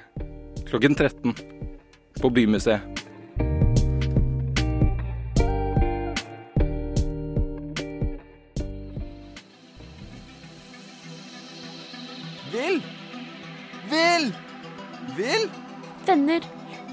klokken 0.67 0.95
13 0.95 1.35
på 2.21 2.31
Bymuseet. 2.31 2.81
Vil! 12.53 12.83
Vil! 13.91 14.33
Vil! 15.17 15.51
Venner 16.07 16.41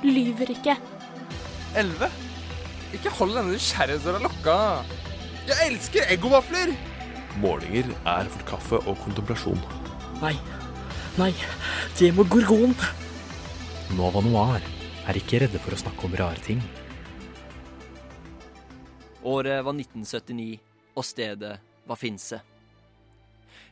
lyver 0.04 0.52
ikke. 0.52 0.76
11 1.76 2.29
hold 3.20 3.36
denne 3.36 3.52
nysgjerrighetsdøra 3.56 4.22
lukka. 4.24 4.56
Jeg 5.50 5.72
elsker 5.74 6.12
eggovafler! 6.14 6.72
Målinger 7.40 7.92
er 8.08 8.30
for 8.32 8.46
kaffe 8.48 8.80
og 8.88 9.00
kontemplasjon. 9.04 9.60
Nei. 10.22 10.36
Nei. 11.20 11.34
Det 12.00 12.14
må 12.16 12.24
gorgon. 12.32 12.76
Nova 13.98 14.24
Noir 14.24 14.64
er 15.10 15.20
ikke 15.20 15.42
redde 15.44 15.60
for 15.60 15.76
å 15.76 15.82
snakke 15.82 16.08
om 16.08 16.16
rare 16.20 16.40
ting. 16.46 16.62
Året 19.28 19.66
var 19.66 19.76
1979, 19.76 20.60
og 20.96 21.06
stedet 21.06 21.58
var 21.90 22.00
Finse. 22.00 22.40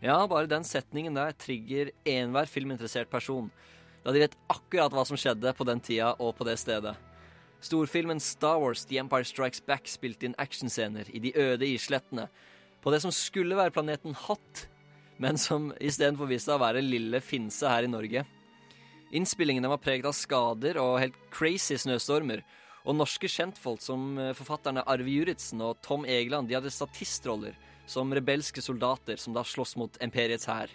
Ja, 0.03 0.19
bare 0.27 0.49
den 0.49 0.67
setningen 0.67 1.15
der 1.17 1.31
trigger 1.39 1.93
enhver 2.05 2.49
filminteressert 2.51 3.09
person, 3.09 3.47
da 4.03 4.13
de 4.13 4.25
vet 4.25 4.35
akkurat 4.51 4.93
hva 4.93 5.07
som 5.07 5.17
skjedde 5.17 5.55
på 5.55 5.65
den 5.67 5.79
tida 5.81 6.13
og 6.19 6.35
på 6.37 6.45
det 6.47 6.59
stedet. 6.61 6.97
Storfilmen 7.61 8.19
Star 8.21 8.59
Wars 8.61 8.85
The 8.85 8.99
Empire 9.01 9.25
Strikes 9.25 9.63
Back 9.65 9.89
spilte 9.89 10.27
inn 10.27 10.37
actionscener 10.37 11.09
i 11.09 11.21
de 11.23 11.33
øde 11.33 11.65
islettene 11.65 12.27
på 12.83 12.93
det 12.93 13.01
som 13.01 13.11
skulle 13.11 13.57
være 13.57 13.73
planeten 13.73 14.13
Hot, 14.27 14.67
men 15.17 15.39
som 15.41 15.71
istedenfor 15.81 16.29
viste 16.29 16.51
seg 16.51 16.59
å 16.59 16.63
være 16.63 16.83
lille 16.85 17.21
Finse 17.25 17.67
her 17.67 17.87
i 17.87 17.91
Norge. 17.91 18.21
Innspillingene 19.17 19.71
var 19.71 19.81
preget 19.81 20.05
av 20.05 20.15
skader 20.15 20.77
og 20.81 20.99
helt 21.01 21.17
crazy 21.33 21.79
snøstormer, 21.81 22.43
og 22.87 22.95
norske 22.95 23.27
kjentfolk 23.27 23.81
som 23.83 24.13
eh, 24.21 24.35
forfatterne 24.37 24.85
Arve 24.87 25.11
Juritzen 25.11 25.59
og 25.65 25.81
Tom 25.83 26.05
Egeland 26.07 26.47
de 26.47 26.55
hadde 26.55 26.71
statistroller 26.71 27.57
som 27.87 28.13
rebelske 28.15 28.63
soldater 28.63 29.19
som 29.19 29.35
da 29.35 29.43
slåss 29.43 29.75
mot 29.79 29.97
imperiets 30.03 30.47
hær. 30.47 30.71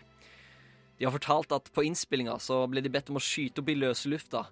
De 0.98 1.06
har 1.06 1.14
fortalt 1.14 1.54
at 1.56 1.70
på 1.72 1.86
innspillinga 1.86 2.34
så 2.42 2.66
ble 2.68 2.82
de 2.84 2.92
bedt 2.92 3.08
om 3.12 3.16
å 3.20 3.24
skyte 3.24 3.62
opp 3.62 3.70
i 3.72 3.78
løse 3.78 4.10
lufta 4.12 4.44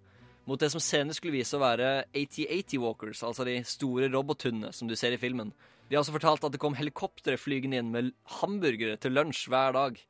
mot 0.48 0.60
det 0.60 0.70
som 0.72 0.82
senere 0.82 1.16
skulle 1.16 1.36
vise 1.36 1.56
å 1.56 1.62
være 1.62 1.90
AT-80 2.16 2.80
Walkers, 2.82 3.22
altså 3.26 3.44
de 3.46 3.58
store 3.68 4.08
robothundene 4.12 4.72
som 4.74 4.88
du 4.88 4.96
ser 4.98 5.14
i 5.14 5.20
filmen. 5.20 5.52
De 5.88 5.96
har 5.96 6.04
også 6.04 6.14
fortalt 6.14 6.44
at 6.46 6.54
det 6.54 6.62
kom 6.62 6.76
helikoptre 6.78 7.36
flygende 7.40 7.80
inn 7.80 7.92
med 7.92 8.12
hamburgere 8.40 8.96
til 9.02 9.16
lunsj 9.16 9.48
hver 9.50 9.74
dag. 9.76 10.00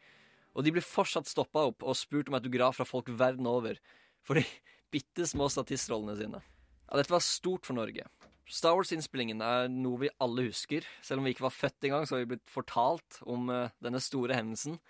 Og 0.55 0.67
de 0.67 0.75
blir 0.75 0.85
fortsatt 0.85 1.31
stoppa 1.31 1.67
opp 1.71 1.85
og 1.87 1.99
spurt 1.99 2.31
om 2.31 2.37
autograf 2.39 2.79
fra 2.81 2.89
folk 2.89 3.09
verden 3.09 3.49
over 3.49 3.81
for 4.27 4.39
de 4.39 4.45
bitte 4.95 5.27
små 5.29 5.49
statistrollene 5.53 6.19
sine. 6.19 6.43
Ja, 6.91 6.99
dette 6.99 7.15
var 7.15 7.25
stort 7.25 7.69
for 7.69 7.79
Norge. 7.79 8.07
Star 8.51 8.75
Wars-innspillingen 8.75 9.43
er 9.47 9.69
noe 9.71 10.03
vi 10.03 10.15
alle 10.19 10.49
husker. 10.49 10.87
Selv 11.07 11.23
om 11.23 11.29
vi 11.29 11.37
ikke 11.37 11.47
var 11.47 11.55
født 11.55 11.87
engang, 11.87 12.07
så 12.07 12.17
har 12.17 12.25
vi 12.25 12.33
blitt 12.33 12.51
fortalt 12.51 13.21
om 13.23 13.47
uh, 13.47 13.71
denne 13.79 14.01
store 14.03 14.35
hendelsen. 14.35 14.81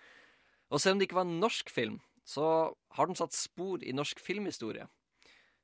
Og 0.73 0.81
selv 0.81 0.95
om 0.95 1.01
det 1.01 1.07
ikke 1.07 1.19
var 1.19 1.27
en 1.29 1.37
norsk 1.43 1.69
film, 1.69 1.99
så 2.25 2.73
har 2.97 3.07
den 3.07 3.19
satt 3.19 3.37
spor 3.37 3.83
i 3.85 3.93
norsk 3.93 4.19
filmhistorie. 4.23 4.87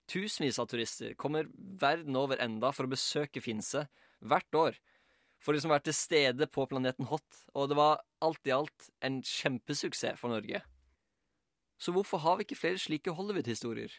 Tusenvis 0.07 0.59
av 0.59 0.69
turister 0.71 1.15
kommer 1.19 1.49
verden 1.55 2.15
over 2.15 2.39
enda 2.43 2.71
for 2.75 2.87
å 2.87 2.93
besøke 2.93 3.43
Finse 3.43 3.85
hvert 4.23 4.55
år. 4.55 4.77
For 5.43 5.53
liksom 5.53 5.69
å 5.71 5.75
være 5.75 5.89
til 5.89 5.97
stede 5.97 6.47
på 6.49 6.65
planeten 6.69 7.09
Hot. 7.11 7.43
Og 7.53 7.69
det 7.69 7.77
var 7.77 8.01
alt 8.23 8.49
i 8.49 8.55
alt 8.55 8.89
en 9.05 9.19
kjempesuksess 9.21 10.19
for 10.19 10.33
Norge. 10.33 10.63
Så 11.77 11.93
hvorfor 11.93 12.23
har 12.23 12.37
vi 12.37 12.47
ikke 12.47 12.57
flere 12.57 12.81
slike 12.81 13.13
Hollywood-historier? 13.13 13.91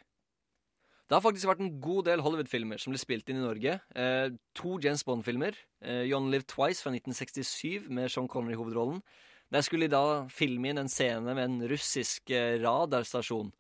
Det 1.09 1.17
har 1.17 1.25
faktisk 1.25 1.49
vært 1.49 1.62
en 1.65 1.77
god 1.81 2.05
del 2.11 2.21
Hollywood-filmer 2.21 2.81
som 2.83 2.93
ble 2.93 3.00
spilt 3.00 3.31
inn 3.31 3.38
i 3.41 3.45
Norge. 3.45 3.79
Eh, 3.97 4.35
to 4.59 4.75
James 4.83 5.05
Bond-filmer. 5.09 5.57
Eh, 5.81 6.03
John 6.11 6.29
Live 6.33 6.45
Twice 6.50 6.85
fra 6.85 6.93
1967 6.93 7.88
med 7.88 8.12
Sean 8.12 8.29
Connery 8.29 8.57
i 8.57 8.61
hovedrollen. 8.61 9.00
Der 9.49 9.65
skulle 9.65 9.88
de 9.88 9.95
da 9.95 10.27
filme 10.29 10.69
inn 10.69 10.83
en 10.83 10.91
scene 10.93 11.33
med 11.33 11.47
en 11.47 11.62
russisk 11.71 12.29
eh, 12.35 12.59
radarstasjon. 12.61 13.55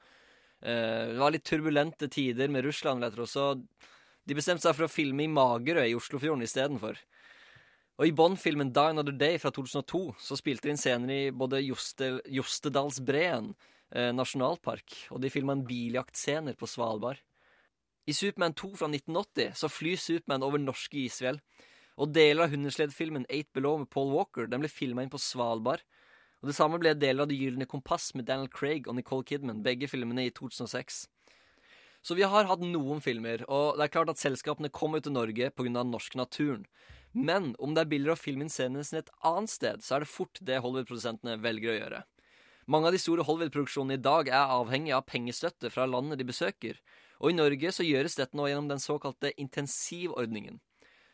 Eh, 0.62 1.12
det 1.12 1.20
var 1.20 1.34
litt 1.34 1.46
turbulente 1.46 2.08
tider 2.10 2.50
med 2.50 2.66
Russland, 2.66 3.04
vet 3.04 3.16
du, 3.16 3.24
så 3.26 3.52
de 4.28 4.36
bestemte 4.36 4.66
seg 4.66 4.74
for 4.76 4.88
å 4.88 4.92
filme 4.92 5.24
i 5.24 5.30
Magerø 5.30 5.84
i 5.86 5.96
Oslofjorden 5.96 6.44
istedenfor. 6.44 6.98
Og 7.98 8.06
I 8.06 8.14
Bond-filmen 8.14 8.70
Die 8.74 8.90
Another 8.92 9.14
Day 9.14 9.40
fra 9.42 9.50
2002 9.54 10.02
så 10.22 10.36
spilte 10.38 10.68
de 10.68 10.74
inn 10.74 10.78
scener 10.80 11.14
i 11.14 11.22
både 11.34 11.62
Joste, 11.64 12.18
Jostedalsbreen 12.30 13.52
eh, 13.90 14.12
nasjonalpark, 14.14 14.94
og 15.14 15.22
de 15.22 15.32
filma 15.32 15.56
en 15.56 15.64
biljaktscener 15.66 16.58
på 16.58 16.68
Svalbard. 16.70 17.18
I 18.08 18.14
Superman 18.16 18.54
2 18.56 18.70
fra 18.78 18.88
1980 18.88 19.56
så 19.58 19.68
flyr 19.68 19.98
Superman 20.00 20.46
over 20.46 20.62
norske 20.62 20.96
isfjell. 21.02 21.40
Og 21.98 22.12
deler 22.14 22.46
av 22.46 22.52
Hundesledfilmen 22.54 23.26
Eight 23.28 23.50
Below 23.52 23.80
med 23.82 23.90
Paul 23.90 24.12
Walker 24.14 24.46
den 24.46 24.62
ble 24.62 24.70
filma 24.70 25.02
inn 25.02 25.12
på 25.12 25.20
Svalbard. 25.20 25.82
Og 26.42 26.50
Det 26.50 26.54
samme 26.54 26.78
ble 26.78 26.94
deler 26.94 27.24
av 27.24 27.28
Det 27.30 27.38
gylne 27.38 27.66
kompass 27.66 28.12
med 28.14 28.26
Daniel 28.26 28.48
Craig 28.48 28.86
og 28.86 28.94
Nicole 28.94 29.24
Kidman, 29.26 29.62
begge 29.62 29.88
filmene 29.90 30.28
i 30.28 30.30
2006. 30.30 31.06
Så 32.02 32.14
vi 32.14 32.22
har 32.22 32.46
hatt 32.46 32.62
noen 32.62 33.00
filmer, 33.02 33.42
og 33.50 33.76
det 33.76 33.88
er 33.88 33.94
klart 33.96 34.12
at 34.12 34.20
selskapene 34.20 34.70
kommer 34.70 35.02
til 35.02 35.12
Norge 35.12 35.50
pga. 35.50 35.64
den 35.64 35.90
norske 35.90 36.16
naturen. 36.16 36.66
Men 37.12 37.56
om 37.58 37.74
det 37.74 37.82
er 37.82 37.90
billigere 37.90 38.14
å 38.14 38.20
filme 38.20 38.46
inn 38.46 38.52
scenene 38.52 38.84
sine 38.84 39.02
et 39.02 39.10
annet 39.24 39.50
sted, 39.50 39.82
så 39.82 39.96
er 39.96 40.00
det 40.00 40.12
fort 40.12 40.38
det 40.40 40.60
Hollywood-produsentene 40.62 41.40
velger 41.42 41.72
å 41.72 41.78
gjøre. 41.78 42.04
Mange 42.68 42.86
av 42.86 42.92
de 42.92 43.00
store 43.02 43.24
Hollywood-produksjonene 43.24 43.98
i 43.98 44.02
dag 44.04 44.28
er 44.28 44.54
avhengig 44.54 44.94
av 44.94 45.06
pengestøtte 45.08 45.72
fra 45.74 45.88
landet 45.88 46.20
de 46.20 46.28
besøker, 46.28 46.78
og 47.18 47.32
i 47.32 47.36
Norge 47.36 47.72
så 47.72 47.82
gjøres 47.82 48.14
dette 48.14 48.36
nå 48.36 48.46
gjennom 48.46 48.68
den 48.70 48.82
såkalte 48.82 49.32
intensivordningen. 49.40 50.60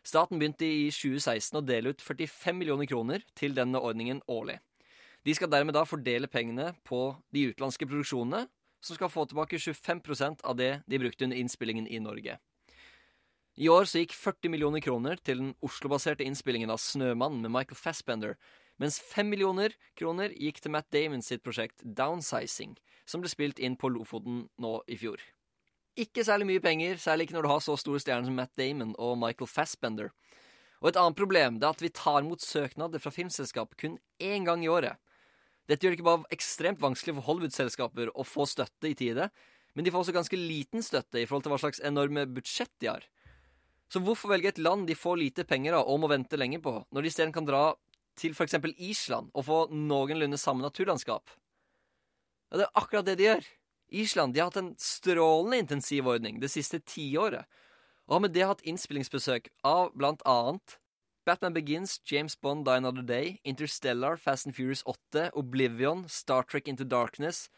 Staten 0.05 0.39
begynte 0.39 0.67
i 0.69 0.91
2016 0.93 1.63
å 1.63 1.65
dele 1.65 1.95
ut 1.95 2.03
45 2.03 2.59
millioner 2.59 2.91
kroner 2.91 3.25
til 3.39 3.55
denne 3.57 3.81
ordningen 3.81 4.21
årlig. 4.29 4.59
De 5.25 5.35
skal 5.35 5.49
dermed 5.49 5.73
da 5.73 5.87
fordele 5.89 6.29
pengene 6.29 6.75
på 6.85 7.15
de 7.33 7.49
utenlandske 7.51 7.89
produksjonene, 7.89 8.45
som 8.85 8.99
skal 8.99 9.09
få 9.09 9.25
tilbake 9.29 9.57
25% 9.57 10.45
av 10.45 10.59
det 10.59 10.73
de 10.85 11.01
brukte 11.01 11.25
under 11.25 11.39
innspillingen 11.41 11.87
i 11.89 12.01
Norge. 12.05 12.37
I 13.55 13.71
år 13.71 13.87
så 13.87 14.03
gikk 14.03 14.13
40 14.19 14.51
millioner 14.51 14.83
kroner 14.83 15.21
til 15.23 15.39
den 15.39 15.53
Oslo-baserte 15.63 16.27
innspillingen 16.27 16.71
av 16.75 16.81
'Snømann' 16.83 17.41
med 17.41 17.53
Michael 17.55 17.79
Fassbender, 17.79 18.35
mens 18.79 18.99
5 18.99 19.31
millioner 19.31 19.77
kroner 19.97 20.35
gikk 20.35 20.61
til 20.61 20.75
Matt 20.75 20.91
Damon 20.91 21.23
sitt 21.23 21.43
prosjekt 21.43 21.81
'Downsizing', 21.85 22.77
som 23.07 23.23
ble 23.23 23.31
spilt 23.31 23.59
inn 23.59 23.77
på 23.77 23.89
Lofoten 23.89 24.49
nå 24.59 24.83
i 24.89 24.97
fjor. 24.97 25.23
Ikke 25.97 26.25
særlig 26.27 26.47
mye 26.47 26.61
penger, 26.61 26.99
særlig 26.99 27.29
ikke 27.29 27.39
når 27.39 27.43
du 27.43 27.49
har 27.49 27.61
så 27.63 27.79
store 27.79 28.01
stjerner 28.03 28.27
som 28.27 28.35
Matt 28.35 28.57
Damon 28.59 28.97
og 28.99 29.17
Michael 29.17 29.47
Fassbender. 29.47 30.11
Og 30.83 30.89
et 30.89 30.97
annet 30.97 31.17
problem 31.17 31.61
det 31.61 31.65
er 31.69 31.71
at 31.71 31.83
vi 31.83 31.89
tar 31.89 32.21
imot 32.21 32.43
søknader 32.43 32.99
fra 32.99 33.11
filmselskap 33.15 33.77
kun 33.79 33.99
én 34.21 34.45
gang 34.45 34.65
i 34.65 34.69
året. 34.69 34.99
Dette 35.69 35.85
gjør 35.85 35.95
det 35.95 35.99
ikke 35.99 36.07
bare 36.11 36.35
ekstremt 36.35 36.83
vanskelig 36.83 37.17
for 37.17 37.29
Hollywood-selskaper 37.29 38.11
å 38.13 38.27
få 38.29 38.45
støtte 38.49 38.91
i 38.91 38.97
tide, 38.99 39.31
men 39.75 39.87
de 39.87 39.93
får 39.93 40.05
også 40.05 40.15
ganske 40.17 40.39
liten 40.39 40.85
støtte 40.85 41.23
i 41.23 41.27
forhold 41.27 41.47
til 41.47 41.55
hva 41.55 41.61
slags 41.63 41.83
enorme 41.85 42.27
budsjett 42.31 42.73
de 42.83 42.91
har. 42.93 43.07
Så 43.91 44.03
hvorfor 44.05 44.33
velge 44.33 44.53
et 44.53 44.61
land 44.61 44.87
de 44.89 44.97
får 44.99 45.19
lite 45.21 45.47
penger 45.49 45.77
av 45.79 45.89
og 45.91 46.03
må 46.03 46.11
vente 46.13 46.39
lenge 46.41 46.61
på, 46.63 46.77
når 46.93 47.05
de 47.05 47.11
isteden 47.11 47.35
kan 47.35 47.49
dra 47.49 47.73
til 48.19 48.37
f.eks. 48.37 48.57
Island 48.77 49.33
og 49.35 49.47
få 49.49 49.59
noenlunde 49.73 50.39
samme 50.41 50.65
naturlandskap? 50.65 51.33
Ja, 52.51 52.61
det 52.61 52.67
er 52.69 52.79
akkurat 52.81 53.09
det 53.09 53.19
de 53.19 53.29
gjør. 53.29 53.51
Island 53.95 54.35
de 54.35 54.43
har 54.43 54.51
hatt 54.51 54.61
en 54.61 54.75
strålende 54.81 55.61
intensivordning 55.63 56.41
det 56.43 56.53
siste 56.53 56.81
tiåret, 56.83 57.49
og 58.07 58.19
har 58.19 58.25
med 58.27 58.35
det 58.37 58.47
hatt 58.47 58.65
innspillingsbesøk 58.69 59.49
av 59.67 59.95
blant 59.97 60.23
annet 60.29 60.79
Batman 61.25 61.55
Begins, 61.55 62.01
James 62.05 62.35
Bond 62.35 62.67
Die 62.67 62.77
Another 62.77 63.01
Day, 63.01 63.41
Interstellar, 63.45 64.19
Fast 64.19 64.45
and 64.45 64.55
Furious 64.55 64.85
8, 64.87 65.31
Oblivion, 65.35 66.07
Star 66.07 66.43
Trek 66.43 66.69
Into 66.69 66.85
Darkness, 66.85 67.49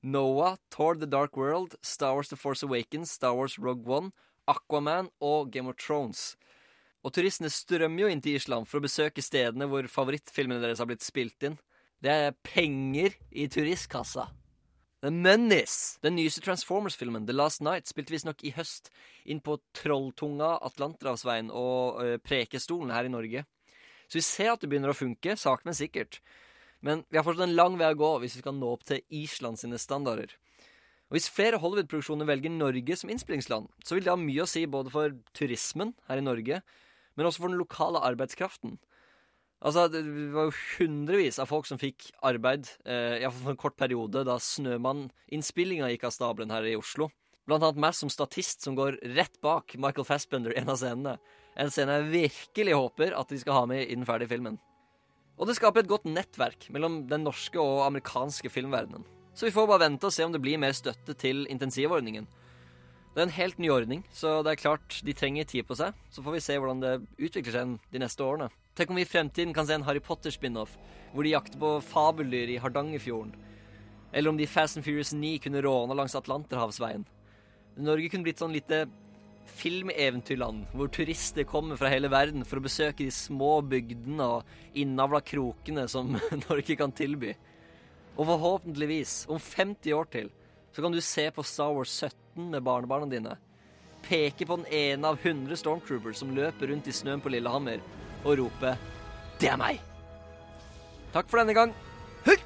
Noah, 0.00 0.58
Thor 0.70 0.94
The 0.94 1.06
Dark 1.06 1.36
World, 1.36 1.74
Star 1.82 2.14
Wars 2.14 2.28
The 2.28 2.36
Force 2.36 2.62
Awakens, 2.62 3.10
Star 3.10 3.34
Wars 3.34 3.58
Rogue 3.58 3.84
One, 3.84 4.12
Aquaman 4.46 5.08
og 5.20 5.50
Game 5.50 5.66
of 5.66 5.74
Thrones. 5.76 6.36
Og 7.02 7.14
turistene 7.14 7.50
strømmer 7.50 8.04
jo 8.04 8.12
inn 8.14 8.22
til 8.22 8.38
Island 8.38 8.70
for 8.70 8.78
å 8.78 8.86
besøke 8.86 9.22
stedene 9.22 9.66
hvor 9.66 9.90
favorittfilmene 9.90 10.62
deres 10.62 10.78
har 10.78 10.86
blitt 10.86 11.02
spilt 11.02 11.42
inn. 11.42 11.58
Det 11.98 12.12
er 12.12 12.38
penger 12.46 13.18
i 13.34 13.48
turistkassa. 13.50 14.28
The 15.04 15.10
Menace, 15.12 15.98
den 16.00 16.16
nyeste 16.16 16.40
Transformers-filmen 16.40 17.26
The 17.28 17.34
Last 17.36 17.60
Night, 17.60 17.88
spilte 17.90 18.14
visstnok 18.14 18.40
i 18.48 18.54
høst 18.56 18.88
inn 19.28 19.42
på 19.44 19.58
Trolltunga, 19.76 20.54
Atlanterhavsveien 20.64 21.50
og 21.52 22.00
uh, 22.00 22.14
Prekestolen 22.24 22.94
her 22.94 23.04
i 23.04 23.12
Norge. 23.12 23.44
Så 24.08 24.20
vi 24.20 24.24
ser 24.24 24.54
at 24.54 24.62
det 24.62 24.70
begynner 24.72 24.94
å 24.94 24.96
funke, 24.96 25.36
sakte, 25.36 25.68
men 25.68 25.76
sikkert. 25.76 26.20
Men 26.80 27.04
vi 27.10 27.18
har 27.18 27.26
fortsatt 27.26 27.48
en 27.48 27.58
lang 27.58 27.76
vei 27.76 27.90
å 27.92 27.98
gå 27.98 28.10
hvis 28.22 28.38
vi 28.38 28.44
skal 28.44 28.56
nå 28.56 28.72
opp 28.72 28.86
til 28.88 29.04
Island 29.12 29.60
sine 29.60 29.80
standarder. 29.82 30.32
Og 31.06 31.18
Hvis 31.18 31.30
flere 31.30 31.60
Hollywood-produksjoner 31.62 32.26
velger 32.26 32.50
Norge 32.50 32.96
som 32.98 33.12
innspillingsland, 33.12 33.68
så 33.84 33.94
vil 33.94 34.06
det 34.06 34.14
ha 34.14 34.18
mye 34.18 34.42
å 34.42 34.50
si 34.50 34.64
både 34.66 34.90
for 34.90 35.14
turismen 35.36 35.92
her 36.08 36.22
i 36.22 36.24
Norge, 36.24 36.62
men 37.14 37.28
også 37.28 37.44
for 37.44 37.52
den 37.52 37.60
lokale 37.60 38.02
arbeidskraften. 38.06 38.78
Altså, 39.66 39.88
Det 39.90 40.02
var 40.30 40.46
jo 40.46 40.58
hundrevis 40.78 41.40
av 41.42 41.48
folk 41.50 41.66
som 41.66 41.78
fikk 41.80 42.12
arbeid, 42.22 42.68
eh, 42.86 43.18
iallfall 43.18 43.42
for 43.42 43.50
en 43.50 43.62
kort 43.64 43.76
periode, 43.76 44.22
da 44.24 44.36
Snømann-innspillinga 44.38 45.88
gikk 45.90 46.04
av 46.06 46.14
stabelen 46.14 46.52
her 46.54 46.62
i 46.62 46.76
Oslo. 46.78 47.10
Blant 47.46 47.64
annet 47.66 47.82
meg 47.82 47.94
som 47.94 48.08
statist, 48.08 48.62
som 48.62 48.76
går 48.76 49.00
rett 49.16 49.40
bak 49.42 49.74
Michael 49.74 50.06
Fassbender 50.06 50.54
i 50.54 50.60
en 50.60 50.70
av 50.70 50.78
scenene. 50.78 51.18
En 51.56 51.70
scene 51.70 51.98
jeg 51.98 52.12
virkelig 52.12 52.74
håper 52.78 53.18
at 53.18 53.28
de 53.28 53.38
skal 53.38 53.54
ha 53.54 53.66
med 53.66 53.82
i 53.88 53.94
den 53.94 54.06
ferdige 54.06 54.30
filmen. 54.30 54.58
Og 55.36 55.48
det 55.48 55.56
skaper 55.58 55.82
et 55.82 55.90
godt 55.90 56.06
nettverk 56.06 56.70
mellom 56.70 57.08
den 57.10 57.24
norske 57.24 57.58
og 57.58 57.86
amerikanske 57.86 58.48
filmverdenen. 58.48 59.04
Så 59.34 59.46
vi 59.46 59.54
får 59.54 59.66
bare 59.66 59.84
vente 59.90 60.06
og 60.06 60.14
se 60.14 60.24
om 60.24 60.32
det 60.32 60.40
blir 60.40 60.58
mer 60.58 60.72
støtte 60.72 61.14
til 61.18 61.46
intensivordningen. 61.50 62.26
Det 63.14 63.20
er 63.20 63.26
en 63.26 63.38
helt 63.38 63.58
ny 63.58 63.68
ordning, 63.72 64.04
så 64.12 64.42
det 64.44 64.54
er 64.54 64.62
klart 64.62 65.00
de 65.04 65.12
trenger 65.12 65.44
tid 65.44 65.66
på 65.66 65.74
seg. 65.74 65.92
Så 66.10 66.22
får 66.22 66.38
vi 66.38 66.44
se 66.44 66.56
hvordan 66.56 66.80
det 66.80 66.94
utvikler 67.18 67.52
seg 67.52 67.76
de 67.92 68.02
neste 68.02 68.24
årene. 68.24 68.48
Tenk 68.76 68.90
om 68.92 68.98
vi 68.98 69.06
i 69.06 69.08
fremtiden 69.08 69.54
kan 69.56 69.66
se 69.66 69.72
en 69.72 69.86
Harry 69.86 70.02
Potter-spin-off, 70.04 70.74
hvor 71.14 71.24
de 71.24 71.32
jakter 71.32 71.60
på 71.60 71.70
fabeldyr 71.80 72.50
i 72.52 72.58
Hardangerfjorden. 72.60 73.32
Eller 74.12 74.30
om 74.30 74.36
de 74.36 74.46
Fast 74.46 74.76
and 74.76 74.84
Furious 74.84 75.14
9 75.16 75.38
kunne 75.46 75.62
råne 75.64 75.96
langs 75.96 76.16
Atlanterhavsveien. 76.18 77.06
Norge 77.80 78.10
kunne 78.12 78.26
blitt 78.26 78.42
sånn 78.42 78.52
lite 78.52 78.84
filmeventyrland, 79.56 80.66
hvor 80.76 80.90
turister 80.92 81.46
kommer 81.48 81.80
fra 81.80 81.88
hele 81.88 82.10
verden 82.12 82.44
for 82.44 82.60
å 82.60 82.66
besøke 82.66 83.04
de 83.04 83.12
små 83.14 83.62
bygdene 83.64 84.28
og 84.36 84.76
innavla 84.76 85.22
krokene 85.24 85.86
som 85.88 86.12
Norge 86.46 86.76
kan 86.76 86.92
tilby. 86.92 87.32
Og 88.16 88.28
forhåpentligvis, 88.28 89.22
om 89.32 89.40
50 89.40 89.96
år 89.96 90.10
til, 90.12 90.32
så 90.76 90.84
kan 90.84 90.92
du 90.92 91.00
se 91.00 91.30
på 91.32 91.44
Star 91.48 91.72
Wars 91.72 91.96
17 91.96 92.50
med 92.52 92.64
barnebarna 92.64 93.08
dine. 93.08 93.38
Peke 94.04 94.44
på 94.44 94.60
den 94.60 94.68
ene 94.68 95.14
av 95.14 95.20
100 95.22 95.56
Stormtroopers 95.62 96.20
som 96.20 96.36
løper 96.36 96.68
rundt 96.68 96.88
i 96.88 96.94
snøen 96.94 97.24
på 97.24 97.32
Lillehammer, 97.32 97.80
og 98.24 98.38
rope 98.38 98.78
'Det 99.40 99.48
er 99.48 99.56
meg'. 99.56 99.80
Takk 101.12 101.28
for 101.28 101.38
denne 101.38 101.54
gang. 101.54 101.74
Huk! 102.26 102.40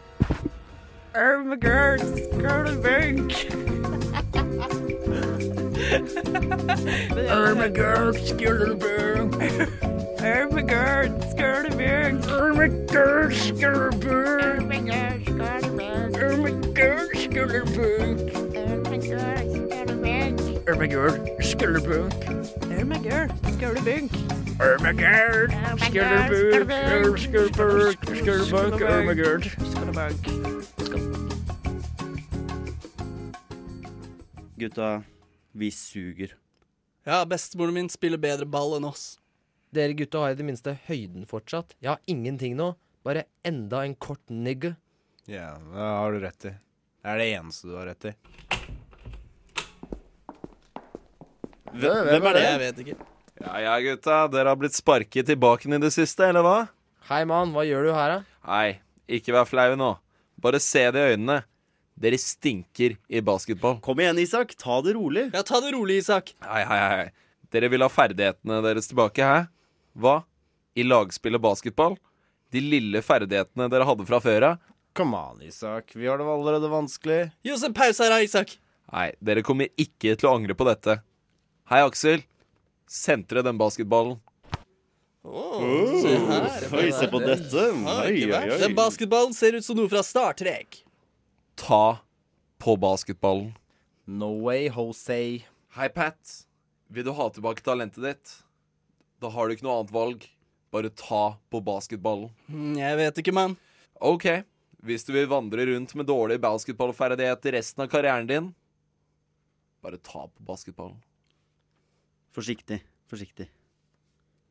Ermagerd, 1.15 2.01
skulderbunk. 2.29 3.33
Ermagerd, 20.71 21.43
skuldrebunk. 21.43 22.13
Ermagerd, 22.71 23.33
skuldrebunk. 23.57 24.13
Ermagerd, 24.63 25.51
skuldrebunk. 25.83 27.19
Skuldrebunk, 27.19 28.05
skuldrebunk, 28.21 28.81
Ermagerd. 28.81 29.49
Gutta, 34.57 35.03
vi 35.53 35.71
suger. 35.75 36.37
Ja, 37.03 37.25
bestemoren 37.27 37.75
min 37.75 37.91
spiller 37.91 38.23
bedre 38.23 38.47
ball 38.47 38.77
enn 38.79 38.87
oss. 38.87 39.19
Dere 39.75 39.99
gutta 39.99 40.23
har 40.23 40.37
i 40.37 40.39
det 40.39 40.47
minste 40.47 40.77
høyden 40.87 41.27
fortsatt. 41.27 41.75
Jeg 41.83 41.97
har 41.97 42.01
ingenting 42.07 42.55
nå. 42.61 42.77
Bare 43.03 43.27
enda 43.43 43.83
en 43.83 43.99
kort 43.99 44.23
nigger. 44.31 44.79
Ja, 45.27 45.57
det 45.59 45.91
har 45.91 46.15
du 46.15 46.23
rett 46.23 46.47
i. 46.47 46.55
Det 47.03 47.11
er 47.11 47.19
det 47.25 47.29
eneste 47.41 47.73
du 47.73 47.75
har 47.75 47.91
rett 47.91 48.13
i. 48.13 48.15
Hvem, 51.71 52.05
hvem 52.09 52.29
er 52.31 52.37
det? 52.37 52.43
Jeg 52.45 52.61
vet 52.65 52.83
ikke. 52.85 52.97
Ja 53.41 53.61
ja, 53.65 53.75
gutta. 53.85 54.17
Dere 54.33 54.53
har 54.53 54.59
blitt 54.61 54.77
sparket 54.77 55.29
tilbake 55.31 55.69
i 55.71 55.81
det 55.81 55.93
siste, 55.95 56.27
eller 56.29 56.45
hva? 56.45 56.57
Hei, 57.11 57.23
mann. 57.29 57.55
Hva 57.55 57.65
gjør 57.67 57.89
du 57.89 57.93
her, 57.97 58.17
da? 58.17 58.41
Nei, 58.51 58.81
ikke 59.09 59.35
vær 59.37 59.49
flau 59.49 59.77
nå. 59.79 59.95
Bare 60.41 60.61
se 60.63 60.83
det 60.93 61.01
i 61.01 61.15
øynene. 61.15 61.41
Dere 62.01 62.17
stinker 62.21 62.95
i 63.13 63.21
basketball. 63.21 63.79
Kom 63.85 64.01
igjen, 64.01 64.19
Isak. 64.23 64.55
Ta 64.61 64.81
det 64.85 64.95
rolig. 64.97 65.29
Ja, 65.35 65.43
ta 65.47 65.61
det 65.61 65.75
rolig, 65.77 65.99
Isak. 66.01 66.33
Hei, 66.47 66.63
hei, 66.65 66.81
hei. 66.95 67.09
Dere 67.53 67.69
vil 67.73 67.85
ha 67.85 67.91
ferdighetene 67.93 68.61
deres 68.65 68.89
tilbake, 68.89 69.27
hæ? 69.27 69.43
Hva? 70.01 70.21
I 70.79 70.87
lagspill 70.87 71.37
og 71.37 71.45
basketball? 71.45 71.99
De 72.55 72.63
lille 72.63 73.03
ferdighetene 73.05 73.69
dere 73.71 73.87
hadde 73.87 74.07
fra 74.09 74.21
før 74.23 74.47
av? 74.53 74.63
Kom 74.97 75.13
an, 75.15 75.43
Isak. 75.45 75.93
Vi 75.95 76.09
har 76.09 76.19
det 76.19 76.27
allerede 76.27 76.71
vanskelig. 76.73 77.21
Gi 77.47 77.53
oss 77.55 77.67
en 77.67 77.77
pause 77.77 78.07
her, 78.07 78.25
Isak. 78.25 78.57
Nei, 78.91 79.11
dere 79.23 79.45
kommer 79.47 79.71
ikke 79.79 80.17
til 80.19 80.31
å 80.31 80.35
angre 80.39 80.57
på 80.59 80.67
dette. 80.67 80.99
Hei, 81.71 81.83
Aksel. 81.87 82.23
Sentre 82.91 83.43
den 83.47 83.59
basketballen. 83.59 84.19
Oh, 85.23 86.01
se 86.03 86.15
her. 86.17 86.47
Oi, 86.81 86.89
se 86.97 87.07
på 87.13 87.21
dette. 87.23 87.65
Oi, 87.71 88.25
oi, 88.27 88.51
oi. 88.51 88.59
Den 88.59 88.75
basketballen 88.75 89.35
ser 89.37 89.55
ut 89.59 89.67
som 89.67 89.79
noe 89.79 89.91
fra 89.93 90.03
Star 90.07 90.35
Trek. 90.39 90.81
Ta 91.61 92.01
på 92.61 92.75
basketballen. 92.81 93.53
No 94.11 94.33
way, 94.49 94.67
Jose. 94.75 95.19
Hei, 95.77 95.89
Pat. 95.95 96.41
Vil 96.91 97.07
du 97.07 97.13
ha 97.15 97.29
tilbake 97.31 97.63
talentet 97.63 98.03
ditt? 98.03 98.33
Da 99.23 99.31
har 99.31 99.47
du 99.47 99.55
ikke 99.55 99.67
noe 99.69 99.77
annet 99.83 99.93
valg. 99.95 100.25
Bare 100.75 100.91
ta 100.91 101.37
på 101.53 101.61
basketballen. 101.67 102.33
Mm, 102.51 102.73
Jeg 102.81 102.97
vet 102.99 103.21
ikke, 103.23 103.35
mann. 103.37 103.55
OK. 104.01 104.27
Hvis 104.83 105.05
du 105.07 105.13
vil 105.15 105.29
vandre 105.31 105.67
rundt 105.69 105.95
med 105.95 106.09
dårlig 106.09 106.41
basketballferdigheter 106.43 107.53
resten 107.55 107.85
av 107.85 107.91
karrieren 107.93 108.27
din, 108.27 108.47
bare 109.85 110.01
ta 110.01 110.25
på 110.27 110.47
basketballen. 110.49 110.97
Forsiktig. 112.35 112.81
Forsiktig. 113.11 113.49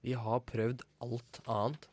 Vi 0.03 0.13
har 0.15 0.39
prøvd 0.47 0.81
alt 1.03 1.39
annet. 1.45 1.87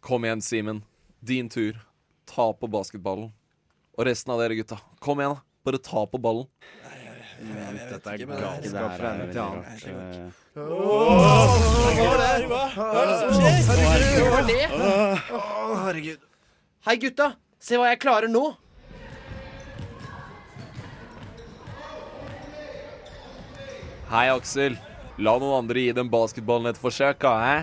Kom 0.00 0.24
igjen, 0.24 0.42
Simen. 0.44 0.82
Din 1.20 1.48
tur. 1.52 1.80
Ta 2.28 2.52
på 2.52 2.68
basketballen. 2.70 3.32
Og 3.98 4.06
resten 4.06 4.32
av 4.32 4.40
dere 4.40 4.56
gutta, 4.60 4.78
kom 5.02 5.20
igjen, 5.20 5.34
da. 5.36 5.44
Bare 5.66 5.80
ta 5.84 6.06
på 6.08 6.20
ballen. 6.20 6.46
Dette 7.40 8.12
er 8.12 8.24
galskap 8.28 8.96
fra 8.98 9.10
ende 9.14 9.26
til 9.32 9.40
annen. 9.40 10.32
Hva 10.54 12.06
er 12.06 12.20
det? 12.20 12.48
Hva? 12.48 12.62
Hva 12.76 12.88
er 13.00 13.06
det 13.10 13.16
som 13.20 13.30
skjer? 13.36 13.54
Hva 13.68 14.30
var 14.34 14.44
det? 14.48 14.64
Å, 14.70 15.40
herregud. 15.86 16.26
Hei, 16.88 16.96
gutta. 17.00 17.30
Se 17.60 17.80
hva 17.80 17.90
jeg 17.92 18.00
klarer 18.04 18.28
nå. 18.32 18.44
Hei, 24.10 24.26
Aksel. 24.34 24.74
La 25.20 25.36
noen 25.38 25.52
andre 25.60 25.82
gi 25.84 25.92
den 25.94 26.08
basketballen 26.10 26.70
et 26.72 26.78
forsøk, 26.80 27.20
da, 27.22 27.32
hæ? 27.38 27.56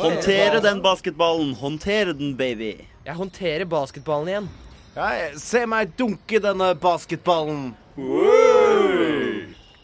Håndtere 0.00 0.58
den 0.64 0.80
basketballen. 0.82 1.52
Håndtere 1.60 2.14
den, 2.16 2.32
baby. 2.36 2.72
Jeg 3.06 3.14
håndterer 3.14 3.68
basketballen 3.70 4.28
igjen. 4.32 4.48
Hei, 4.96 5.30
se 5.38 5.62
meg 5.68 5.92
dunke 5.98 6.40
denne 6.42 6.72
basketballen. 6.80 7.70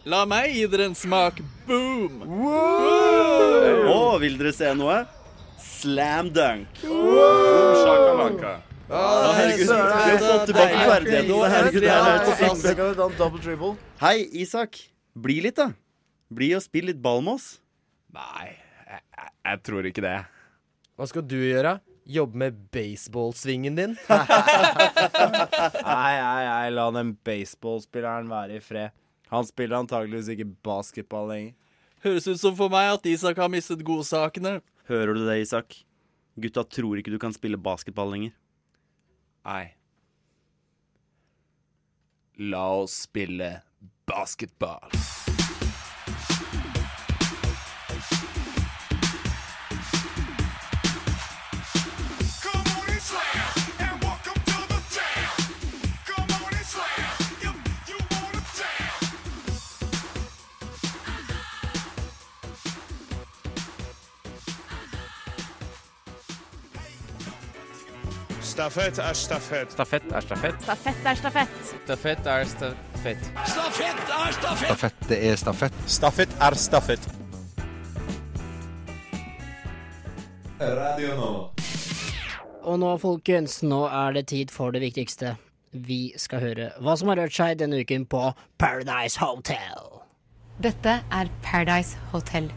La 0.09 0.25
meg 0.27 0.51
gi 0.57 0.67
dere 0.73 0.89
en 0.89 0.97
smak. 0.99 1.39
Boom! 1.69 2.23
Å, 3.93 4.01
vil 4.19 4.41
dere 4.41 4.53
se 4.57 4.73
noe? 4.75 5.05
Slam 5.63 6.33
dunk. 6.35 6.83
Shakalaka. 6.83 8.57
Å, 8.89 9.01
herregud, 9.37 9.69
vi 9.69 9.75
har 9.77 10.23
fått 10.23 10.47
tilbake 10.49 10.77
ferdighetene. 10.81 11.49
Herregud, 11.53 11.83
det 11.85 11.91
er 11.93 12.23
på 12.25 12.37
plass. 12.39 12.63
Kan 12.65 12.87
vi 12.89 12.95
ta 12.97 13.05
en 13.05 13.19
double 13.19 13.41
dribble? 13.45 13.75
Hei, 14.01 14.23
Isak. 14.41 14.79
Bli 15.13 15.43
litt, 15.45 15.59
da. 15.61 15.75
Bli 16.33 16.55
og 16.57 16.63
spill 16.65 16.89
litt 16.89 17.03
ball 17.05 17.21
med 17.27 17.37
oss. 17.37 17.59
Nei, 18.17 18.55
jeg, 18.89 19.03
jeg 19.51 19.61
tror 19.69 19.91
ikke 19.91 20.07
det. 20.07 20.15
Hva 20.97 21.09
skal 21.11 21.27
du 21.29 21.37
gjøre? 21.37 21.75
Jobbe 22.09 22.41
med 22.41 22.57
baseballsvingen 22.73 23.77
din? 23.77 23.93
Nei, 24.09 24.25
nei, 25.85 26.41
nei, 26.49 26.73
la 26.73 26.89
den 26.97 27.13
baseballspilleren 27.29 28.33
være 28.33 28.57
i 28.57 28.65
fred. 28.65 28.97
Han 29.29 29.45
spiller 29.45 29.83
antageligvis 29.83 30.33
ikke 30.33 30.49
basketball 30.65 31.29
lenger. 31.29 31.53
Høres 32.07 32.31
ut 32.31 32.41
som 32.41 32.57
for 32.57 32.73
meg 32.73 32.95
at 32.95 33.13
Isak 33.13 33.37
har 33.37 33.53
mistet 33.53 33.85
godsakene. 33.85 34.63
Hører 34.89 35.21
du 35.21 35.27
det, 35.29 35.43
Isak? 35.45 35.83
Gutta 36.41 36.65
tror 36.65 36.97
ikke 36.97 37.13
du 37.13 37.21
kan 37.21 37.37
spille 37.37 37.61
basketball 37.61 38.17
lenger. 38.17 38.33
Nei. 39.49 39.69
La 42.37 42.67
oss 42.69 43.03
spille 43.03 43.63
basketball. 44.05 45.18
Stafett 68.59 68.99
er 68.99 69.15
stafett. 69.15 69.71
Stafett 69.73 70.13
er 70.13 70.21
stafett. 70.21 70.63
Stafett 70.63 71.05
er 71.07 71.15
stafett. 71.15 71.49
Stafett 71.85 72.27
er 72.27 72.45
stafett. 72.45 73.29
Stafett 73.47 74.09
er 74.11 74.33
stafett. 74.33 74.65
Stafett, 74.65 75.11
er 75.11 75.37
stafett. 75.37 75.77
Stafett 75.87 76.35
er 76.41 76.57
stafett. 76.59 77.07
Radio 80.59 81.15
nå. 81.15 81.31
Og 82.65 82.83
nå, 82.83 82.97
folkens, 82.99 83.61
nå 83.63 83.85
er 83.87 84.19
det 84.19 84.27
tid 84.35 84.51
for 84.51 84.75
det 84.75 84.83
viktigste. 84.89 85.37
Vi 85.71 86.03
skal 86.19 86.43
høre 86.49 86.73
hva 86.83 86.99
som 86.99 87.15
har 87.15 87.23
rørt 87.23 87.39
seg 87.39 87.63
denne 87.63 87.79
uken 87.87 88.11
på 88.11 88.27
Paradise 88.59 89.23
Hotel. 89.23 90.03
Dette 90.59 90.99
er 91.15 91.31
Paradise 91.47 91.95
Hotel. 92.11 92.51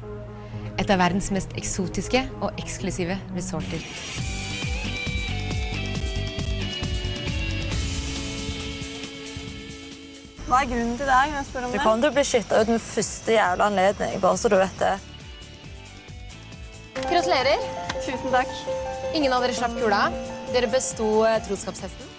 Et 0.82 0.90
av 0.90 0.98
verdens 0.98 1.30
mest 1.30 1.54
eksotiske 1.54 2.26
og 2.42 2.50
eksklusive 2.58 3.22
resorter. 3.38 4.41
Hva 10.52 10.60
er 10.66 10.68
grunnen 10.68 10.98
til 11.00 11.08
det? 11.08 11.20
Jeg 11.32 11.46
spør 11.48 11.66
om 11.68 11.72
Du 11.72 11.78
det? 11.78 11.84
kommer 11.86 12.02
til 12.04 12.10
å 12.12 12.16
bli 12.18 12.24
skytta 12.28 12.58
ut 12.62 12.72
med 12.74 12.82
første 12.84 13.36
jævla 13.38 13.68
anledning, 13.72 14.18
bare 14.24 14.40
så 14.42 14.52
du 14.52 14.58
vet 14.60 14.82
det. 14.82 14.94
Gratulerer. 17.08 17.64
Tusen 18.04 18.34
takk. 18.34 18.52
Ingen 19.16 19.32
av 19.36 19.46
dere 19.46 19.56
slapp 19.56 19.78
kula. 19.80 20.02
Dere 20.52 20.68
besto 20.74 21.08
eh, 21.28 21.38
troskapstesten. 21.48 22.11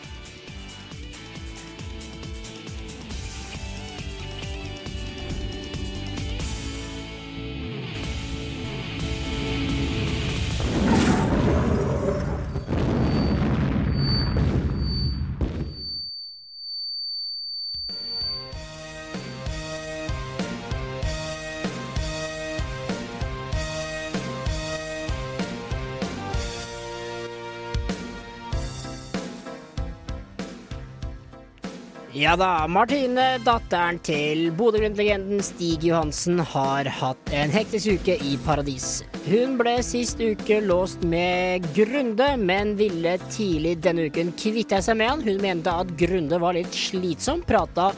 Ja 32.22 32.36
da, 32.38 32.68
Martine, 32.70 33.40
datteren 33.42 33.96
til 34.06 34.52
Bodø-Glimt-legenden 34.54 35.40
Stig 35.42 35.82
Johansen, 35.88 36.38
har 36.52 36.86
hatt 37.00 37.32
en 37.34 37.50
hektisk 37.50 37.96
uke 37.96 38.14
i 38.22 38.36
paradis. 38.44 39.00
Hun 39.24 39.56
ble 39.58 39.72
sist 39.82 40.22
uke 40.22 40.60
låst 40.62 41.02
med 41.02 41.66
Grunde, 41.74 42.28
men 42.38 42.76
ville 42.78 43.16
tidlig 43.24 43.80
denne 43.82 44.06
uken 44.06 44.30
kvitte 44.38 44.78
seg 44.86 45.00
med 45.00 45.10
han. 45.10 45.24
Hun 45.26 45.42
mente 45.42 45.74
at 45.82 45.90
Grunde 45.98 46.38
var 46.38 46.54
litt 46.54 46.70
slitsom, 46.78 47.42
prata 47.48 47.90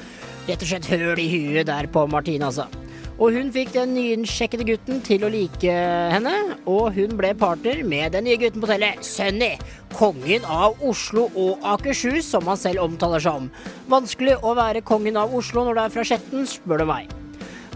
rett 0.48 0.56
og 0.56 0.72
slett 0.72 0.88
høl 0.94 1.20
i 1.20 1.28
huet 1.28 1.68
der 1.68 1.90
på 1.92 2.06
Martine, 2.08 2.48
altså. 2.48 2.83
Og 3.14 3.30
hun 3.36 3.50
fikk 3.54 3.70
den 3.76 3.92
nyinsjekkede 3.94 4.66
gutten 4.66 5.02
til 5.06 5.22
å 5.22 5.30
like 5.30 5.74
henne, 6.10 6.34
og 6.66 6.96
hun 6.96 7.14
ble 7.18 7.30
partner 7.38 7.84
med 7.86 8.16
den 8.16 8.26
nye 8.26 8.38
gutten 8.40 8.62
på 8.62 8.66
hotellet, 8.66 9.04
Sunny. 9.06 9.52
Kongen 9.94 10.46
av 10.50 10.80
Oslo 10.82 11.28
og 11.38 11.62
Akershus, 11.74 12.26
som 12.26 12.50
han 12.50 12.58
selv 12.58 12.82
omtaler 12.82 13.22
seg 13.22 13.44
om. 13.44 13.50
Vanskelig 13.92 14.40
å 14.42 14.56
være 14.58 14.82
kongen 14.82 15.20
av 15.20 15.34
Oslo 15.34 15.62
når 15.62 15.78
du 15.78 15.82
er 15.84 15.94
fra 15.94 16.06
Skjetten, 16.10 16.48
spør 16.50 16.82
du 16.82 16.88
meg. 16.90 17.14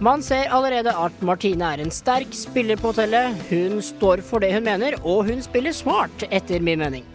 Man 0.02 0.22
ser 0.22 0.50
allerede 0.54 0.90
at 0.94 1.22
Martine 1.26 1.70
er 1.74 1.82
en 1.82 1.94
sterk 1.94 2.34
spiller 2.34 2.78
på 2.78 2.92
hotellet. 2.92 3.38
Hun 3.48 3.78
står 3.82 4.22
for 4.26 4.42
det 4.42 4.52
hun 4.54 4.66
mener, 4.66 4.98
og 5.02 5.26
hun 5.30 5.42
spiller 5.42 5.74
smart, 5.74 6.26
etter 6.30 6.62
min 6.62 6.82
mening. 6.82 7.06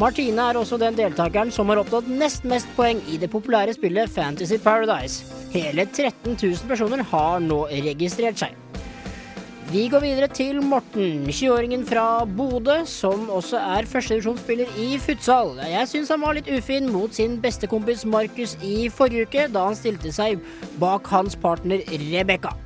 Martine 0.00 0.46
er 0.48 0.56
også 0.56 0.78
den 0.80 0.94
deltakeren 0.96 1.50
som 1.52 1.68
har 1.68 1.82
oppnådd 1.82 2.06
nest 2.08 2.46
mest 2.48 2.70
poeng 2.72 3.02
i 3.12 3.18
det 3.20 3.28
populære 3.28 3.74
spillet 3.76 4.08
Fantasy 4.08 4.56
Paradise. 4.64 5.26
Hele 5.52 5.84
13 5.84 6.38
000 6.40 6.70
personer 6.70 7.02
har 7.10 7.42
nå 7.44 7.66
registrert 7.68 8.40
seg. 8.40 8.54
Vi 9.70 9.82
går 9.92 10.00
videre 10.02 10.26
til 10.32 10.62
Morten, 10.64 11.28
20-åringen 11.28 11.84
fra 11.86 12.24
Bodø, 12.24 12.78
som 12.88 13.28
også 13.30 13.60
er 13.60 13.86
førstedivisjonsspiller 13.92 14.72
i 14.80 14.96
futsal. 15.04 15.52
Jeg 15.68 15.92
syns 15.92 16.10
han 16.10 16.24
var 16.24 16.38
litt 16.38 16.48
ufin 16.48 16.88
mot 16.90 17.12
sin 17.14 17.36
bestekompis 17.44 18.06
Markus 18.08 18.56
i 18.64 18.88
forrige 18.88 19.28
uke, 19.28 19.46
da 19.52 19.68
han 19.68 19.76
stilte 19.78 20.10
seg 20.16 20.40
bak 20.80 21.12
hans 21.12 21.36
partner 21.44 21.84
Rebekka. 21.92 22.56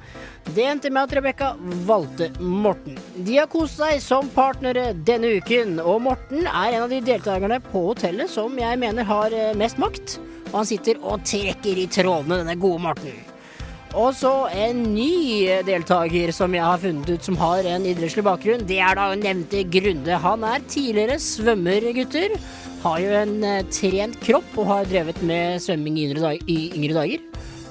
Det 0.52 0.64
endte 0.68 0.90
med 0.92 1.06
at 1.06 1.14
Rebekka 1.16 1.54
valgte 1.88 2.28
Morten. 2.38 2.98
De 3.16 3.38
har 3.38 3.48
kost 3.50 3.78
seg 3.80 3.96
som 4.04 4.28
partnere 4.34 4.90
denne 5.08 5.38
uken, 5.40 5.78
og 5.80 6.02
Morten 6.04 6.44
er 6.44 6.74
en 6.76 6.84
av 6.84 6.92
de 6.92 7.00
deltakerne 7.04 7.62
på 7.64 7.86
hotellet 7.88 8.30
som 8.30 8.58
jeg 8.60 8.80
mener 8.82 9.08
har 9.08 9.32
eh, 9.32 9.54
mest 9.56 9.80
makt. 9.80 10.18
Og 10.50 10.58
han 10.60 10.68
sitter 10.68 11.00
og 11.00 11.24
trekker 11.26 11.80
i 11.80 11.88
trådene, 11.90 12.42
denne 12.42 12.58
gode 12.60 12.82
Morten. 12.84 13.16
Og 13.94 14.10
så 14.18 14.32
en 14.50 14.80
ny 14.90 15.46
deltaker 15.66 16.32
som 16.34 16.54
jeg 16.54 16.66
har 16.66 16.80
funnet 16.82 17.10
ut 17.14 17.26
som 17.26 17.38
har 17.38 17.66
en 17.70 17.86
idrettslig 17.86 18.24
bakgrunn. 18.26 18.66
Det 18.66 18.80
er 18.82 18.98
da 18.98 19.12
nevnte 19.16 19.62
Grunde. 19.70 20.18
Han 20.18 20.46
er 20.48 20.66
tidligere 20.66 21.20
svømmer, 21.22 21.86
gutter. 21.94 22.34
Har 22.82 22.98
jo 23.00 23.14
en 23.22 23.38
eh, 23.46 23.62
trent 23.72 24.18
kropp 24.20 24.58
og 24.58 24.68
har 24.68 24.90
drevet 24.90 25.22
med 25.24 25.62
svømming 25.62 26.02
i 26.02 26.08
yngre, 26.10 26.98
dager. 26.98 27.22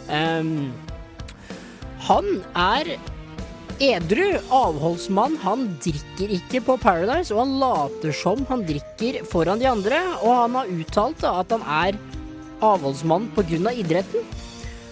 Ehm, 0.09 0.71
han 2.03 2.25
er 2.55 2.95
edru, 3.83 4.25
avholdsmann. 4.53 5.37
Han 5.43 5.67
drikker 5.83 6.33
ikke 6.37 6.63
på 6.67 6.77
Paradise, 6.81 7.33
og 7.33 7.43
han 7.43 7.53
later 7.61 8.15
som 8.15 8.43
han 8.49 8.65
drikker 8.67 9.21
foran 9.29 9.61
de 9.61 9.69
andre. 9.69 10.01
Og 10.21 10.33
han 10.43 10.57
har 10.59 10.73
uttalt 10.73 11.23
at 11.27 11.53
han 11.55 11.63
er 11.63 11.99
avholdsmann 12.63 13.29
pga. 13.35 13.71
idretten. 13.71 14.27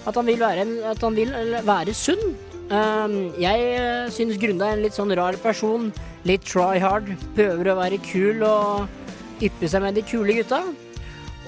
At 0.07 0.15
han 0.15 0.25
vil 0.25 0.39
være, 0.39 0.65
han 1.01 1.15
vil 1.15 1.35
være 1.67 1.93
sunn. 1.93 2.35
Um, 2.71 3.33
jeg 3.35 3.59
syns 4.07 4.15
synes 4.15 4.37
Grunde 4.39 4.65
er 4.65 4.77
en 4.77 4.83
litt 4.85 4.95
sånn 4.95 5.11
rar 5.15 5.35
person. 5.43 5.91
Litt 6.23 6.45
try 6.45 6.79
hard. 6.79 7.11
Prøver 7.35 7.71
å 7.71 7.79
være 7.79 7.99
kul 7.99 8.43
og 8.47 8.87
yppe 9.43 9.67
seg 9.67 9.83
med 9.83 9.95
de 9.95 10.05
kule 10.07 10.37
gutta. 10.37 10.63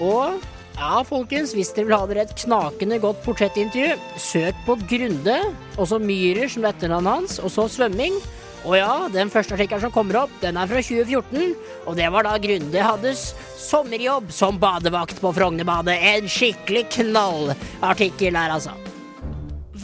Og 0.02 0.42
ja, 0.78 1.02
folkens, 1.06 1.54
hvis 1.56 1.72
dere 1.74 1.88
vil 1.88 1.96
ha 1.96 2.06
dere 2.10 2.24
et 2.26 2.36
knakende 2.44 3.00
godt 3.02 3.20
portrettintervju, 3.24 3.98
søk 4.20 4.62
på 4.66 4.78
Grunde, 4.90 5.36
og 5.78 5.90
så 5.90 6.00
Myhrer 6.02 6.50
som 6.50 6.64
er 6.64 6.74
etternavnet 6.74 7.18
hans, 7.18 7.38
og 7.42 7.52
så 7.54 7.68
svømming. 7.70 8.16
Og 8.64 8.78
ja, 8.78 9.08
den 9.12 9.28
første 9.28 9.56
artikkelen 9.58 9.82
som 9.84 9.92
kommer 9.92 10.22
opp, 10.22 10.32
den 10.40 10.56
er 10.56 10.68
fra 10.70 10.80
2014, 10.80 11.52
og 11.84 11.98
det 11.98 12.08
var 12.14 12.24
da 12.24 12.38
Grunde 12.40 12.86
hadde 12.86 13.12
sommerjobb 13.60 14.32
som 14.32 14.58
badevakt 14.60 15.20
på 15.20 15.34
Frognerbadet. 15.36 15.98
En 16.14 16.30
skikkelig 16.32 16.86
knallartikkel 16.96 18.40
her, 18.40 18.56
altså. 18.56 18.72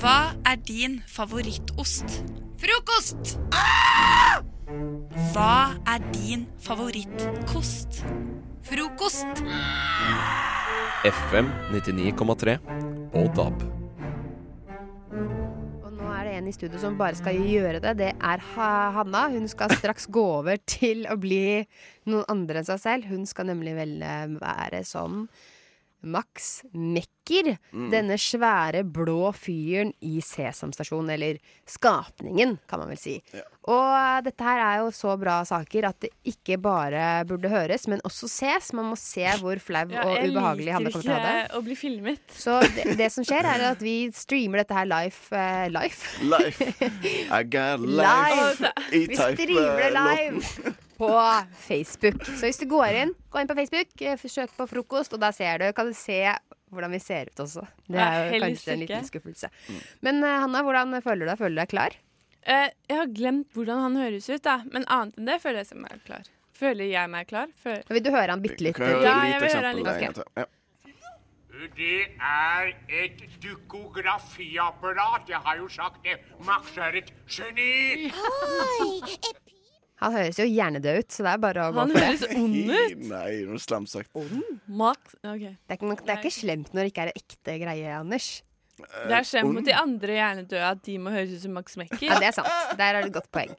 Hva 0.00 0.33
er 0.48 0.57
din 0.64 1.00
favorittost? 1.12 2.22
Frokost! 2.61 3.37
Hva 5.35 5.76
er 5.90 6.05
din 6.14 6.46
favorittkost? 6.64 8.00
Frokost! 8.62 9.27
FM 11.05 11.46
99,3 11.73 12.57
og 13.16 13.31
DAB. 13.37 13.62
Og 15.81 15.94
nå 15.96 16.11
er 16.12 16.29
det 16.29 16.35
en 16.37 16.51
i 16.51 16.53
studio 16.53 16.81
som 16.83 16.99
bare 16.99 17.16
skal 17.16 17.38
gjøre 17.40 17.81
det. 17.81 17.94
Det 18.03 18.11
er 18.12 18.44
ha 18.53 18.73
Hanna. 18.99 19.23
Hun 19.33 19.49
skal 19.49 19.73
straks 19.79 20.11
gå 20.12 20.25
over 20.40 20.61
til 20.68 21.07
å 21.09 21.16
bli 21.20 21.62
noen 22.11 22.29
andre 22.29 22.61
enn 22.61 22.68
seg 22.68 22.83
selv. 22.83 23.09
Hun 23.09 23.25
skal 23.29 23.49
nemlig 23.49 23.75
velge 23.79 24.12
være 24.37 24.85
som 24.85 25.25
Max 26.02 26.62
Mekker. 26.74 27.56
Mm. 27.72 27.90
Denne 27.92 28.16
svære 28.18 28.80
blå 28.90 29.30
fyren 29.36 29.92
i 30.02 30.18
Sesamstasjonen, 30.24 31.12
eller 31.14 31.36
skapningen, 31.68 32.56
kan 32.68 32.80
man 32.82 32.88
vel 32.90 32.98
si. 32.98 33.14
Og 33.70 33.92
eh, 33.94 34.16
dette 34.26 34.42
her 34.42 34.58
er 34.64 34.80
jo 34.80 34.88
så 34.96 35.14
bra 35.20 35.36
saker 35.46 35.86
at 35.90 36.00
det 36.02 36.10
ikke 36.26 36.56
bare 36.64 37.04
burde 37.28 37.52
høres, 37.52 37.86
men 37.92 38.02
også 38.08 38.26
ses. 38.32 38.72
Man 38.74 38.88
må 38.90 38.98
se 38.98 39.26
hvor 39.42 39.60
flau 39.62 39.84
Ja, 39.92 40.02
og 40.08 40.24
ubehagelig 40.26 40.74
han 40.74 40.88
kommer 40.88 41.04
til 41.06 41.12
å 41.14 41.20
ha 41.20 41.28
det. 41.28 41.46
å 41.54 41.62
bli 41.68 41.76
filmet. 41.78 42.24
Så 42.34 42.58
det, 42.74 42.96
det 42.98 43.10
som 43.14 43.24
skjer, 43.28 43.46
er 43.46 43.66
at 43.70 43.84
vi 43.84 43.96
streamer 44.16 44.64
dette 44.64 44.74
her 44.80 44.88
live. 44.90 45.20
eh, 45.30 45.68
live. 45.70 46.12
Life. 46.26 46.70
I 47.30 47.42
got 47.44 47.80
Live! 48.00 48.60
life. 48.60 48.72
Vi 48.90 49.06
streamer 49.14 49.84
det 49.84 49.92
live. 49.94 50.76
På 51.00 51.10
Facebook. 51.64 52.22
Så 52.28 52.44
hvis 52.44 52.60
du 52.60 52.66
går 52.70 53.00
inn, 53.02 53.14
gå 53.32 53.40
inn 53.40 53.50
på 53.50 53.56
Facebook, 53.58 53.94
eh, 54.04 54.26
søk 54.28 54.52
på 54.56 54.68
frokost, 54.70 55.16
og 55.16 55.22
da 55.22 55.32
ser 55.34 55.62
du, 55.62 55.70
kan 55.76 55.88
du 55.88 55.96
se 55.96 56.20
hvordan 56.70 56.92
vi 56.94 57.00
ser 57.02 57.30
ut 57.32 57.42
også. 57.42 57.64
Det 57.88 57.98
er 57.98 58.18
jo 58.20 58.42
kanskje 58.44 58.74
en 58.74 58.84
liten 58.84 59.08
skuffelse. 59.08 59.50
Men 60.06 60.22
eh, 60.22 60.38
Hanna, 60.44 60.62
hvordan 60.66 60.94
føler 61.02 61.24
du 61.24 61.30
deg? 61.32 61.40
Føler 61.40 61.56
du 61.56 61.62
deg 61.64 61.72
klar? 61.72 61.96
Uh, 62.40 62.68
jeg 62.88 62.96
har 62.96 63.10
glemt 63.12 63.50
hvordan 63.52 63.82
han 63.84 63.98
høres 64.00 64.30
ut, 64.30 64.42
da. 64.46 64.60
Men 64.72 64.86
annet 64.88 65.18
enn 65.18 65.28
det 65.28 65.40
føler 65.42 65.64
jeg 65.64 65.80
meg 65.80 66.06
klar. 66.06 66.30
Føler 66.60 66.88
jeg 66.88 67.10
meg 67.12 67.28
klar? 67.28 67.52
Føler... 67.62 67.84
Vil 67.88 68.04
du 68.04 68.10
høre 68.14 68.32
han 68.32 68.44
bitte 68.44 68.64
litt? 68.64 68.80
Jeg 68.80 69.04
Ja, 69.04 69.18
jeg 69.28 69.42
vil 69.44 69.54
høre 69.56 69.68
han 69.72 69.80
litt. 69.80 69.92
Okay. 69.92 70.24
Ja. 70.40 70.48
Det 71.76 72.00
er 72.24 72.70
et 73.02 73.20
dukografiapparat. 73.42 75.28
Jeg 75.28 75.40
har 75.44 75.56
jo 75.60 75.68
sagt 75.68 76.00
det. 76.04 76.16
Max 76.46 76.76
er 76.80 77.02
et 77.02 77.12
geni. 77.28 78.00
Han 80.00 80.14
høres 80.16 80.38
jo 80.40 80.46
hjernedød 80.48 81.00
ut, 81.02 81.10
så 81.14 81.24
det 81.26 81.32
er 81.32 81.40
bare 81.42 81.64
å 81.66 81.72
gå 81.74 81.80
Han 81.82 81.90
for 81.94 82.04
høres 82.06 82.22
det. 82.24 82.36
ond 82.40 82.54
ut. 82.70 83.02
Nei, 83.10 83.32
noe 83.48 83.62
slemt 83.62 83.92
sagt. 83.92 84.14
Max 84.66 85.16
OK. 85.20 85.42
Det 85.42 85.74
er, 85.74 85.76
ikke, 85.76 85.98
det 86.06 86.14
er 86.14 86.22
ikke 86.22 86.36
slemt 86.36 86.72
når 86.72 86.86
det 86.86 86.92
ikke 86.94 87.04
er 87.04 87.12
en 87.12 87.20
ekte 87.20 87.58
greie, 87.64 87.98
Anders. 87.98 88.30
Det 88.80 89.12
er 89.12 89.26
slemt 89.28 89.52
mot 89.52 89.66
de 89.66 89.74
andre 89.76 90.14
hjernedøde 90.16 90.68
at 90.70 90.80
de 90.86 90.94
må 91.04 91.12
høres 91.12 91.34
ut 91.36 91.42
som 91.44 91.52
Max 91.58 91.76
Mekker. 91.76 92.06
Ja, 92.08 92.16
det 92.22 92.30
er 92.30 92.36
sant. 92.38 92.48
Der 92.80 92.96
er 92.96 93.02
det 93.04 93.10
et 93.10 93.18
godt 93.18 93.28
poeng. 93.34 93.52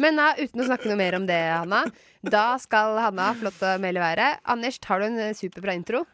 Men 0.00 0.16
da, 0.16 0.30
uten 0.40 0.64
å 0.64 0.68
snakke 0.70 0.88
noe 0.88 0.96
mer 0.96 1.18
om 1.18 1.26
det, 1.28 1.36
Hanna, 1.52 1.82
da 2.24 2.46
skal 2.62 2.96
Hanna 3.04 3.34
få 3.36 3.50
lov 3.50 3.58
til 3.60 3.68
å 3.68 3.82
melde 3.84 4.00
været. 4.00 4.40
Anders, 4.48 4.80
tar 4.80 5.02
du 5.04 5.10
en 5.10 5.20
eh, 5.28 5.34
superbra 5.36 5.76
intro? 5.76 6.06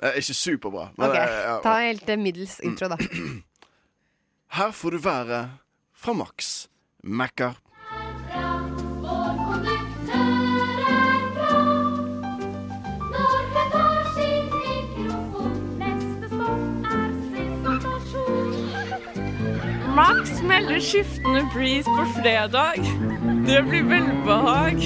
Eh, 0.00 0.16
ikke 0.16 0.32
superbra, 0.36 0.86
men 0.96 1.10
Ok, 1.10 1.16
eh, 1.16 1.32
ja. 1.44 1.56
Ta 1.64 1.74
en 1.76 1.90
helt 1.90 2.08
eh, 2.08 2.16
middels 2.20 2.54
intro, 2.64 2.88
da. 2.88 2.96
Her 4.56 4.72
får 4.72 4.96
du 4.96 5.02
være 5.04 5.40
fra 5.92 6.14
Max. 6.16 6.68
Macker. 7.04 7.58
Smeller 20.50 20.80
skiftende 20.80 21.50
breeze 21.54 21.84
på 21.84 22.04
fredag. 22.22 22.74
Det 23.46 23.62
blir 23.68 23.82
velbehag. 23.82 24.80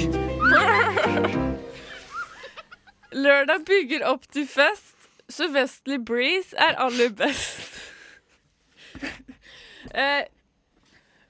Lørdag 3.11 3.65
bygger 3.65 4.05
opp 4.05 4.27
til 4.31 4.45
fest, 4.47 5.09
så 5.29 5.47
vestlig 5.49 6.05
breeze 6.05 6.53
er 6.57 6.77
aller 6.77 7.09
best. 7.09 7.81
Eh, 9.95 10.27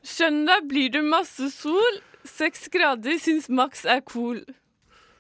søndag 0.04 0.68
blir 0.68 0.90
det 0.90 1.04
masse 1.04 1.52
sol. 1.52 2.02
Seks 2.26 2.68
grader 2.74 3.20
syns 3.20 3.50
Max 3.50 3.86
er 3.86 4.02
cool. 4.02 4.44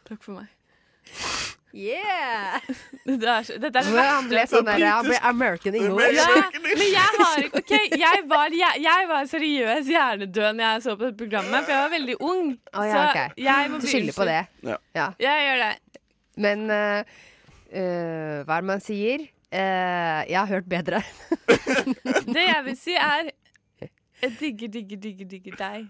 Takk 0.09 0.23
for 0.23 0.41
meg. 0.41 0.51
Yeah! 1.75 2.59
Det 3.05 3.27
er, 3.29 3.59
det, 3.61 3.69
er 3.75 4.07
han 4.09 4.25
ble 4.31 4.43
sånn 4.49 4.65
der, 4.65 4.81
han 4.81 5.05
ble 5.05 5.17
American 5.29 5.75
English. 5.77 6.15
Ja, 6.17 6.47
men 6.57 6.79
jeg 6.81 7.11
har 7.19 7.43
ikke 7.43 7.61
OK, 7.61 7.73
jeg 8.01 8.23
var, 8.31 8.55
jeg, 8.57 8.81
jeg 8.81 9.09
var 9.11 9.27
seriøs 9.29 9.91
hjernedød 9.91 10.57
når 10.57 10.65
jeg 10.65 10.81
så 10.87 10.95
på 10.95 11.05
dette 11.05 11.19
programmet, 11.19 11.67
for 11.67 11.75
jeg 11.75 11.83
var 11.83 11.93
veldig 11.93 12.15
ung. 12.17 12.49
Oh, 12.73 12.87
ja, 12.87 13.03
så 13.05 13.27
jeg 13.37 13.69
må 13.69 13.77
Du 13.83 13.85
skylder 13.91 14.17
på 14.17 14.25
det. 14.25 14.39
Ja. 14.65 14.79
Ja. 14.97 15.07
Jeg 15.21 15.45
gjør 15.45 15.61
det. 15.61 16.01
Men 16.47 16.65
uh, 16.73 17.13
uh, 17.69 18.41
hva 18.41 18.57
er 18.57 18.65
det 18.65 18.69
man 18.71 18.83
sier? 18.87 19.29
Uh, 19.53 20.21
jeg 20.25 20.39
har 20.41 20.51
hørt 20.55 20.69
bedre. 20.73 21.05
Det 22.35 22.49
jeg 22.49 22.61
vil 22.65 22.77
si, 22.81 22.97
er 22.97 23.29
jeg 24.23 24.37
digger, 24.39 24.73
digger, 24.79 24.97
digger, 24.97 25.29
digger 25.29 25.61
deg. 25.61 25.87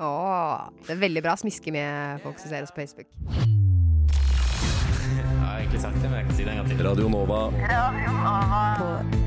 Åh, 0.00 0.68
det 0.86 0.96
er 0.96 1.06
veldig 1.06 1.28
bra 1.28 1.36
smiske 1.36 1.76
med 1.76 2.24
folk 2.24 2.40
som 2.40 2.54
ser 2.54 2.64
oss 2.64 2.72
på 2.72 2.86
Facebook. 2.86 3.67
Har 5.58 5.62
egentlig 5.62 5.80
sagt 5.80 5.96
det, 6.02 6.08
men 6.08 6.18
jeg 6.20 6.26
kan 6.26 6.36
si 6.36 6.44
det 6.44 6.50
en 6.52 6.58
gang 6.60 6.68
til. 6.70 6.82
Radio 6.86 7.08
Nova. 7.10 7.38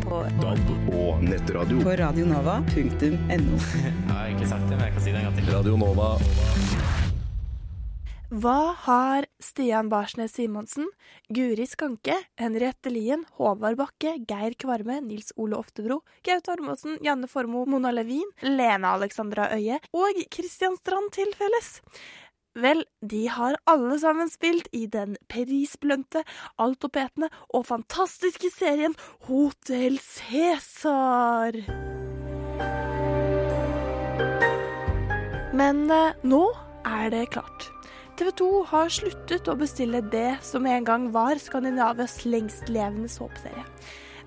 På, 0.05 0.19
DAB 0.39 0.69
og 0.95 1.25
nettradio. 1.25 1.79
På 1.83 1.95
radionova.no. 1.99 3.57
Jeg 3.81 3.91
har 4.07 4.29
egentlig 4.29 4.47
sagt 4.47 4.63
det, 4.69 4.77
men 4.77 4.85
jeg 4.85 4.93
kan 4.93 5.03
si 5.03 5.11
det 5.11 5.19
en 5.19 5.27
gang 5.27 5.35
til. 5.35 5.49
Radio 5.51 5.75
Nova. 5.81 6.07
Hva 8.31 8.55
har 8.85 9.27
Stian 9.43 9.91
Barsnes 9.91 10.37
Simonsen, 10.37 10.87
Guri 11.27 11.67
Skanke, 11.67 12.15
Henriette 12.39 12.95
Lien, 12.95 13.27
Håvard 13.35 13.75
Bakke, 13.83 14.15
Geir 14.23 14.55
Kvarme, 14.55 15.01
Nils 15.03 15.35
Ole 15.35 15.59
Oftebro, 15.59 15.99
Gaute 16.23 16.55
Ormåsen, 16.55 16.95
Janne 17.03 17.27
Formoe, 17.27 17.67
Mona 17.67 17.91
Levin, 17.91 18.31
Lena 18.47 18.95
Alexandra 18.95 19.51
Øie 19.51 19.83
og 19.91 20.23
Kristian 20.31 20.79
Strand 20.79 21.11
til 21.11 21.35
felles? 21.35 21.81
Vel, 22.51 22.83
de 22.99 23.29
har 23.31 23.55
alle 23.63 23.95
sammen 24.01 24.27
spilt 24.27 24.67
i 24.75 24.83
den 24.91 25.13
prisbelønte, 25.31 26.25
altoppetende 26.59 27.29
og 27.55 27.63
fantastiske 27.69 28.51
serien 28.51 28.95
Hotell 29.29 29.95
Cæsar. 30.03 31.55
Men 35.55 35.85
eh, 35.87 36.19
nå 36.27 36.43
er 36.83 37.07
det 37.15 37.29
klart. 37.31 37.69
TV 38.19 38.33
2 38.43 38.51
har 38.73 38.91
sluttet 38.91 39.47
å 39.47 39.55
bestille 39.55 40.03
det 40.11 40.41
som 40.43 40.67
en 40.67 40.83
gang 40.83 41.07
var 41.15 41.39
Skandinavias 41.39 42.25
lengstlevende 42.27 43.07
såpeserie. 43.07 43.63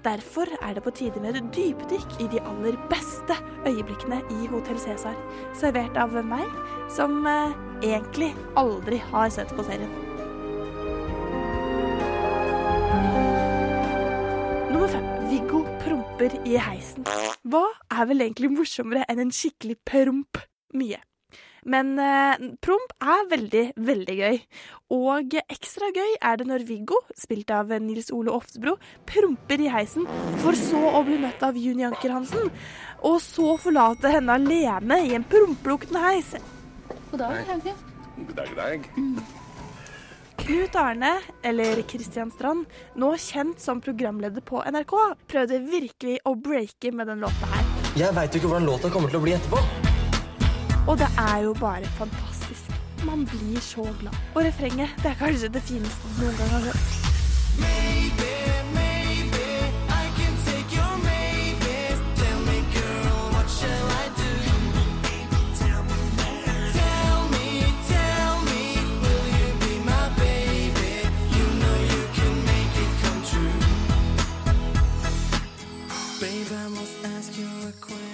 Derfor 0.05 0.45
er 0.61 0.75
det 0.75 0.83
på 0.85 0.91
tide 0.93 1.21
med 1.21 1.37
et 1.39 1.47
dypdykk 1.57 2.19
i 2.21 2.27
de 2.29 2.41
aller 2.45 2.75
beste 2.91 3.37
øyeblikkene 3.65 4.19
i 4.31 4.47
Hotell 4.53 4.77
Cæsar, 4.77 5.17
servert 5.57 5.97
av 5.97 6.13
meg, 6.29 6.45
som 6.93 7.25
eh, 7.25 7.55
egentlig 7.81 8.35
aldri 8.61 8.99
har 9.01 9.33
sett 9.33 9.55
på 9.57 9.65
serien. 9.65 9.89
Nummer 14.75 14.93
fem. 14.93 15.09
Viggo 15.33 15.63
promper 15.81 16.37
i 16.45 16.61
heisen. 16.61 17.09
Hva 17.49 17.65
er 17.89 18.05
vel 18.13 18.27
egentlig 18.27 18.53
morsommere 18.53 19.09
enn 19.09 19.25
en 19.25 19.33
skikkelig 19.33 19.81
promp? 19.89 20.45
Mye. 20.77 21.01
Men 21.65 21.95
eh, 22.01 22.49
promp 22.65 22.93
er 23.01 23.29
veldig, 23.31 23.65
veldig 23.81 24.17
gøy. 24.19 24.41
Og 24.95 25.37
ekstra 25.43 25.89
gøy 25.95 26.17
er 26.21 26.41
det 26.41 26.49
når 26.49 26.67
Viggo, 26.69 27.01
spilt 27.19 27.53
av 27.55 27.73
Nils 27.83 28.13
Ole 28.15 28.33
Oftebro, 28.35 28.77
promper 29.09 29.65
i 29.65 29.71
heisen, 29.73 30.09
for 30.45 30.57
så 30.59 30.81
å 30.93 31.05
bli 31.07 31.19
møtt 31.23 31.43
av 31.47 31.57
Juni 31.59 31.87
Anker 31.89 32.13
Hansen. 32.15 32.53
Og 33.05 33.17
så 33.25 33.57
forlate 33.61 34.13
henne 34.13 34.37
alene 34.37 35.01
i 35.07 35.15
en 35.17 35.25
prompluktende 35.29 36.05
heis. 36.05 36.35
God 37.11 37.25
dag, 37.25 37.41
Hauge. 37.49 37.75
God 38.19 38.37
dag, 38.37 38.53
god 38.53 38.61
dag. 38.61 38.93
Knut 40.45 40.77
Arne, 40.77 41.15
eller 41.43 41.81
Christian 41.89 42.29
Strand, 42.35 42.67
nå 43.01 43.15
kjent 43.17 43.63
som 43.63 43.81
programleder 43.81 44.45
på 44.45 44.61
NRK, 44.61 44.93
prøvde 45.31 45.63
virkelig 45.65 46.19
å 46.29 46.35
breake 46.37 46.93
med 46.93 47.09
den 47.09 47.25
låta 47.25 47.49
her. 47.55 47.73
Jeg 47.97 48.13
veit 48.13 48.35
jo 48.35 48.43
ikke 48.43 48.53
hvordan 48.53 48.69
låta 48.69 48.93
kommer 48.93 49.09
til 49.09 49.23
å 49.23 49.25
bli 49.25 49.37
etterpå. 49.39 49.84
Og 50.89 50.99
det 50.99 51.07
er 51.19 51.39
jo 51.39 51.53
bare 51.61 51.85
fantastisk. 51.85 52.71
Man 53.07 53.27
blir 53.27 53.61
så 53.61 53.83
glad. 54.01 54.13
Og 54.35 54.45
refrenget, 54.45 54.89
det 54.97 55.07
er 55.11 55.15
kanskje 55.15 55.49
det 55.49 55.63
fineste 55.63 56.03
du 56.17 56.23
noen 56.23 56.37
gang 56.37 56.51
har 56.51 56.61
hørt. 56.61 56.91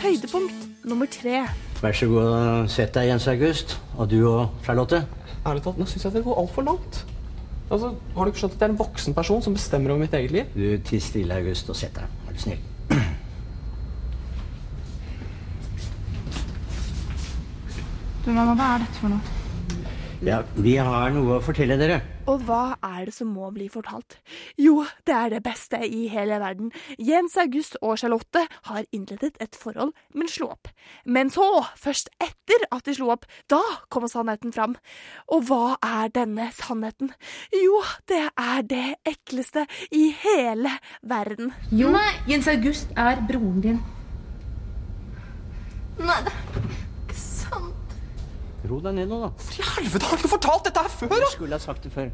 Høydepunkt 0.03 0.55
nummer 0.85 1.07
tre. 1.07 1.70
Vær 1.81 1.97
så 1.97 2.07
god, 2.11 2.69
sett 2.69 2.93
deg, 2.93 3.09
Jens 3.09 3.27
August. 3.33 3.79
Og 3.97 4.11
du 4.11 4.19
og 4.29 4.51
Charlotte. 4.67 5.01
Ærlig 5.49 5.63
talt, 5.65 5.79
nå 5.81 5.87
syns 5.89 6.05
jeg 6.05 6.19
det 6.19 6.25
går 6.27 6.41
altfor 6.43 6.67
langt. 6.67 7.05
Altså, 7.71 7.95
Har 8.17 8.25
du 8.27 8.31
ikke 8.33 8.43
skjønt 8.43 8.57
at 8.59 8.61
jeg 8.61 8.69
er 8.69 8.75
en 8.75 8.81
voksen 8.83 9.15
person 9.17 9.43
som 9.43 9.55
bestemmer 9.57 9.95
over 9.95 10.03
mitt 10.03 10.15
eget 10.19 10.35
liv? 10.35 10.51
Du, 10.53 10.67
Tiss 10.85 11.09
stille, 11.13 11.35
August, 11.41 11.71
og 11.73 11.79
sett 11.79 11.97
deg. 11.97 12.19
Vær 12.27 12.37
du 12.37 12.43
snill? 12.43 12.61
Du, 18.25 18.33
mamma, 18.37 18.53
hva 18.59 18.67
er 18.75 18.83
dette 18.85 19.01
for 19.01 19.15
noe? 19.15 19.37
Ja, 20.21 20.43
Vi 20.61 20.75
har 20.77 21.15
noe 21.15 21.39
å 21.39 21.43
fortelle 21.45 21.79
dere. 21.81 22.03
Og 22.29 22.43
hva 22.45 22.75
er 22.85 23.07
det 23.09 23.15
som 23.17 23.31
må 23.33 23.49
bli 23.55 23.71
fortalt? 23.73 24.19
Jo, 24.61 24.83
det 25.09 25.15
er 25.17 25.31
det 25.33 25.41
beste 25.47 25.79
i 25.87 26.03
hele 26.13 26.37
verden. 26.43 26.69
Jens 27.01 27.37
August 27.41 27.79
og 27.81 27.97
Charlotte 28.01 28.43
har 28.69 28.85
innledet 28.93 29.39
et 29.41 29.57
forhold, 29.57 29.95
men 30.13 30.29
slo 30.29 30.51
opp. 30.53 30.69
Men 31.05 31.31
så, 31.33 31.47
først 31.81 32.11
etter 32.21 32.67
at 32.69 32.85
de 32.85 32.95
slo 32.99 33.09
opp, 33.15 33.25
da 33.49 33.61
kommer 33.89 34.11
sannheten 34.13 34.53
fram. 34.53 34.77
Og 35.33 35.47
hva 35.49 35.79
er 35.81 36.13
denne 36.13 36.51
sannheten? 36.57 37.15
Jo, 37.57 37.81
det 38.11 38.27
er 38.37 38.63
det 38.69 38.85
ekleste 39.09 39.65
i 39.97 40.11
hele 40.25 40.77
verden. 41.03 41.55
Jo, 41.73 41.95
Nei, 41.97 42.11
Jens 42.29 42.51
August 42.53 42.93
er 43.01 43.23
broren 43.31 43.65
din. 43.65 43.81
Nei, 46.01 46.17
det 46.25 46.33
er 46.33 46.73
ikke 47.09 47.17
sant. 47.21 47.97
Ro 48.69 48.79
deg 48.85 48.99
ned 49.01 49.09
nå, 49.09 49.23
da. 49.25 49.31
I 49.57 49.65
helvete, 49.77 50.05
har 50.05 50.19
du 50.19 50.23
ikke 50.25 50.35
fortalt 50.37 50.69
dette 50.69 50.85
her 50.85 50.93
før, 50.93 51.15
da? 51.15 51.25
Du 51.25 51.33
skulle 51.39 51.57
ha 51.57 51.65
sagt 51.65 51.87
det 51.89 51.93
før. 51.97 52.13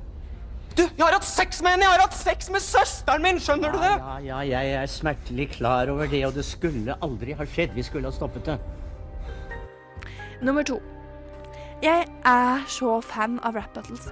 Du, 0.76 0.82
jeg 0.84 1.00
har 1.00 1.14
hatt 1.16 1.24
sex 1.24 1.62
med 1.64 1.72
henne! 1.72 1.86
Jeg 1.86 1.94
har 1.94 2.02
hatt 2.04 2.16
sex 2.18 2.50
med 2.52 2.60
søsteren 2.60 3.22
min! 3.24 3.38
Skjønner 3.40 3.72
du 3.72 3.78
det? 3.80 3.94
Ja, 3.96 4.16
ja, 4.20 4.40
jeg 4.44 4.74
er 4.82 4.90
smertelig 4.92 5.46
klar 5.54 5.88
over 5.88 6.10
det, 6.10 6.20
og 6.28 6.34
det 6.36 6.44
skulle 6.44 6.98
aldri 7.04 7.36
ha 7.38 7.46
skjedd. 7.48 7.72
Vi 7.72 7.84
skulle 7.86 8.10
ha 8.10 8.12
stoppet 8.12 8.50
det. 8.50 8.58
Nummer 10.44 10.66
to. 10.68 10.76
Jeg 11.84 12.06
er 12.28 12.62
så 12.72 12.98
fan 13.04 13.38
av 13.44 13.56
rap 13.56 13.74
battles, 13.76 14.06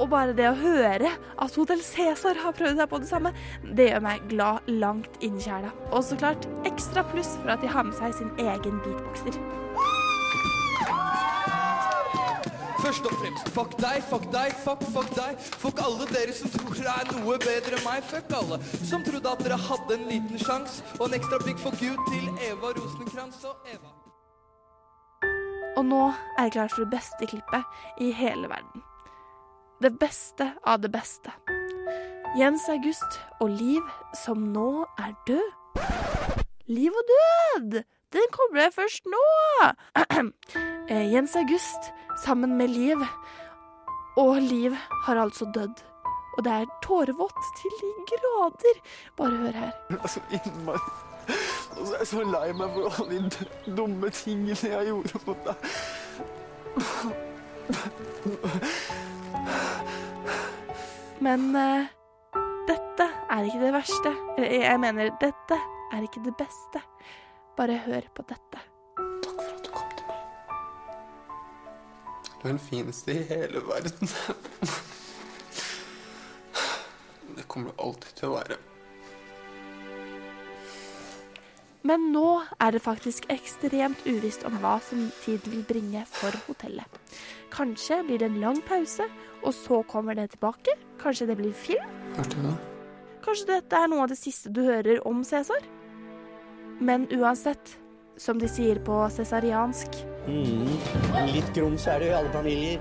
og 0.00 0.08
bare 0.12 0.32
det 0.36 0.46
å 0.48 0.56
høre 0.56 1.10
at 1.12 1.56
Hotell 1.56 1.82
Cæsar 1.84 2.40
har 2.40 2.56
prøvd 2.56 2.80
seg 2.80 2.88
på 2.88 3.00
det 3.02 3.10
samme, 3.10 3.32
det 3.76 3.90
gjør 3.90 4.04
meg 4.08 4.24
glad 4.32 4.70
langt 4.72 5.20
inn 5.24 5.36
i 5.36 5.44
sjela. 5.44 5.72
Og 5.92 6.04
så 6.04 6.16
klart 6.20 6.48
ekstra 6.68 7.04
pluss 7.12 7.34
for 7.42 7.52
at 7.52 7.64
de 7.64 7.68
har 7.68 7.84
med 7.84 7.96
seg 8.00 8.16
sin 8.16 8.32
egen 8.40 8.80
beatboxer. 8.84 9.36
Først 12.80 13.04
og 13.04 13.12
fremst, 13.20 13.48
fuck 13.52 13.74
deg, 13.76 14.00
fuck 14.08 14.24
deg, 14.32 14.54
fuck, 14.64 14.82
fuck 14.94 15.10
deg. 15.16 15.36
Fuck 15.60 15.80
alle 15.84 16.06
dere 16.08 16.32
som 16.32 16.48
tror 16.54 16.72
dere 16.78 16.94
er 17.02 17.10
noe 17.12 17.36
bedre 17.42 17.76
enn 17.76 17.84
meg. 17.84 18.04
Fuck 18.08 18.32
alle 18.38 18.56
som 18.88 19.04
trodde 19.04 19.32
at 19.34 19.42
dere 19.44 19.58
hadde 19.68 19.98
en 19.98 20.06
liten 20.08 20.40
sjanse. 20.40 20.84
Og 20.98 21.10
en 21.10 21.18
ekstra 21.18 21.40
big 21.44 21.60
fuck 21.60 21.76
you 21.84 21.92
til 22.08 22.30
Eva 22.48 22.72
Rosenkrantz 22.78 23.44
og 23.44 23.68
Eva. 23.68 23.92
Og 25.76 25.84
nå 25.86 26.00
er 26.38 26.48
jeg 26.48 26.56
klar 26.56 26.72
for 26.72 26.86
det 26.86 26.90
beste 26.96 27.28
klippet 27.28 28.00
i 28.00 28.10
hele 28.16 28.48
verden. 28.48 28.82
Det 29.80 29.92
beste 30.00 30.50
av 30.64 30.80
det 30.80 30.90
beste. 30.92 31.36
Jens 32.38 32.64
August 32.72 33.20
og 33.40 33.52
Liv 33.60 33.84
som 34.24 34.50
nå 34.54 34.86
er 34.98 35.14
død. 35.28 35.46
Liv 36.70 36.96
og 36.96 37.08
død! 37.12 37.82
Den 38.12 38.26
kommer 38.34 38.70
først 38.74 39.04
nå! 39.06 39.24
Eh, 40.90 41.12
Jens 41.12 41.36
August 41.38 41.92
sammen 42.24 42.56
med 42.58 42.68
Liv. 42.72 43.04
Og 44.16 44.40
Liv 44.42 44.74
har 45.06 45.16
altså 45.22 45.44
dødd. 45.54 45.84
Og 46.38 46.44
det 46.44 46.52
er 46.52 46.74
tårevått 46.84 47.40
til 47.58 47.72
de 47.80 47.90
grader. 48.10 48.76
Bare 49.16 49.36
hør 49.42 49.56
her. 49.64 49.72
Altså, 50.00 50.20
innmari 50.30 50.78
Og 51.78 51.86
så 51.86 51.92
er 51.94 51.98
jeg 51.98 52.06
så 52.10 52.22
lei 52.26 52.52
meg 52.56 52.68
for 52.74 52.82
alle 53.02 53.18
de 53.30 53.74
dumme 53.76 54.10
tingene 54.14 54.56
jeg 54.72 54.86
gjorde 54.90 55.20
mot 55.26 55.40
deg. 55.46 55.56
Men 61.20 61.56
eh, 61.56 61.84
dette 62.68 63.06
er 63.30 63.46
ikke 63.46 63.62
det 63.66 63.74
verste. 63.76 64.10
Jeg 64.40 64.80
mener, 64.80 65.12
dette 65.20 65.60
er 65.92 66.00
ikke 66.06 66.24
det 66.24 66.34
beste. 66.40 66.82
Bare 67.56 67.76
hør 67.86 68.04
på 68.16 68.22
dette. 68.28 68.69
Du 72.40 72.48
er 72.48 72.54
den 72.54 72.62
fineste 72.62 73.12
i 73.12 73.22
hele 73.28 73.60
verden. 73.68 74.08
Det 77.36 77.44
kommer 77.48 77.70
du 77.70 77.82
alltid 77.84 78.16
til 78.16 78.30
å 78.30 78.36
være. 78.38 78.56
Men 81.84 82.10
nå 82.12 82.42
er 82.60 82.74
det 82.74 82.82
faktisk 82.84 83.28
ekstremt 83.32 84.00
uvisst 84.04 84.44
om 84.48 84.56
hva 84.60 84.78
som 84.84 85.06
tiden 85.24 85.52
vil 85.52 85.64
bringe 85.68 86.04
for 86.08 86.36
hotellet. 86.46 86.98
Kanskje 87.52 88.02
blir 88.06 88.20
det 88.20 88.28
en 88.30 88.40
lang 88.40 88.60
pause, 88.64 89.08
og 89.42 89.54
så 89.56 89.82
kommer 89.88 90.16
det 90.16 90.30
tilbake. 90.34 90.76
Kanskje 91.00 91.30
det 91.30 91.36
blir 91.40 91.52
film. 91.56 91.88
Du 92.16 92.36
det? 92.44 92.56
Kanskje 93.24 93.48
dette 93.54 93.76
er 93.76 93.88
noe 93.92 94.04
av 94.04 94.12
det 94.12 94.20
siste 94.20 94.52
du 94.52 94.62
hører 94.64 95.00
om 95.08 95.24
Cæsar? 95.24 95.64
Men 96.80 97.04
uansett, 97.12 97.76
som 98.20 98.40
de 98.40 98.48
sier 98.52 98.82
på 98.84 99.00
cæsariansk 99.16 100.02
Mm. 100.28 100.68
Litt 101.32 101.48
grums 101.56 101.86
er 101.88 101.98
det 101.98 102.10
jo 102.10 102.12
i 102.12 102.18
alle 102.18 102.32
familier. 102.34 102.80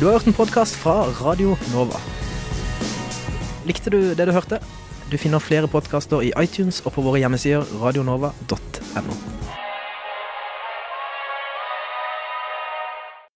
Du 0.00 0.06
har 0.06 0.12
hørt 0.12 0.26
en 0.30 0.36
podkast 0.38 0.78
fra 0.80 1.02
Radio 1.20 1.56
Nova. 1.74 1.98
Likte 3.68 3.90
du 3.92 4.14
det 4.14 4.30
du 4.30 4.32
hørte? 4.32 4.62
Du 5.10 5.18
finner 5.18 5.42
flere 5.42 5.68
podkaster 5.68 6.22
i 6.24 6.32
iTunes 6.40 6.80
og 6.86 6.94
på 6.94 7.04
våre 7.04 7.20
hjemmesider 7.20 7.66
radionova.no. 7.82 9.39